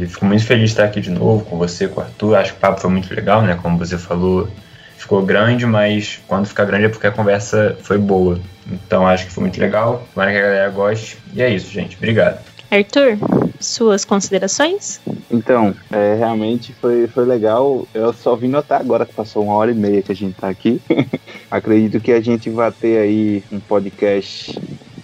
[0.00, 2.36] Eu fico muito feliz de estar aqui de novo com você, com o Arthur.
[2.36, 3.58] Acho que o papo foi muito legal, né?
[3.60, 4.48] Como você falou,
[5.10, 8.38] ficou grande, mas quando fica grande é porque a conversa foi boa.
[8.70, 10.06] Então acho que foi muito legal.
[10.14, 11.18] Tomara que a galera goste.
[11.34, 11.96] E é isso, gente.
[11.96, 12.38] Obrigado.
[12.70, 13.18] Arthur,
[13.58, 15.00] suas considerações?
[15.28, 17.88] Então, é, realmente foi, foi legal.
[17.92, 20.48] Eu só vim notar agora que passou uma hora e meia que a gente tá
[20.48, 20.80] aqui.
[21.50, 24.56] Acredito que a gente vai ter aí um podcast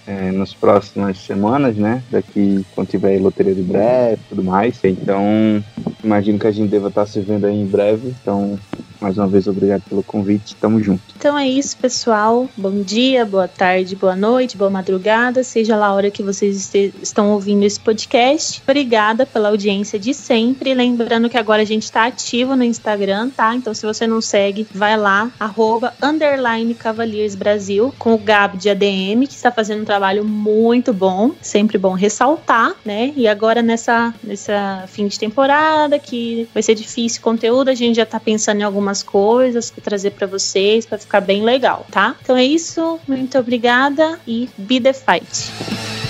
[0.07, 2.01] é, nas próximas semanas, né?
[2.09, 4.79] Daqui quando tiver loteria de breve tudo mais.
[4.83, 5.63] Então,
[6.03, 8.15] imagino que a gente deva estar se vendo aí em breve.
[8.21, 8.57] Então,
[8.99, 10.55] mais uma vez, obrigado pelo convite.
[10.55, 11.01] Tamo junto.
[11.17, 12.49] Então é isso, pessoal.
[12.57, 17.31] Bom dia, boa tarde, boa noite, boa madrugada, seja lá a hora que vocês estão
[17.31, 18.61] ouvindo esse podcast.
[18.63, 20.73] Obrigada pela audiência de sempre.
[20.73, 23.55] Lembrando que agora a gente está ativo no Instagram, tá?
[23.55, 28.69] Então, se você não segue, vai lá, arroba, underline Cavaliers Brasil, com o Gab de
[28.69, 31.31] ADM, que está fazendo um trabalho muito bom.
[31.41, 33.13] Sempre bom ressaltar, né?
[33.15, 38.05] E agora nessa, nessa fim de temporada, que vai ser difícil conteúdo, a gente já
[38.05, 42.15] tá pensando em alguma algumas coisas para trazer para vocês, para ficar bem legal, tá?
[42.21, 46.06] Então é isso, muito obrigada e be the fight!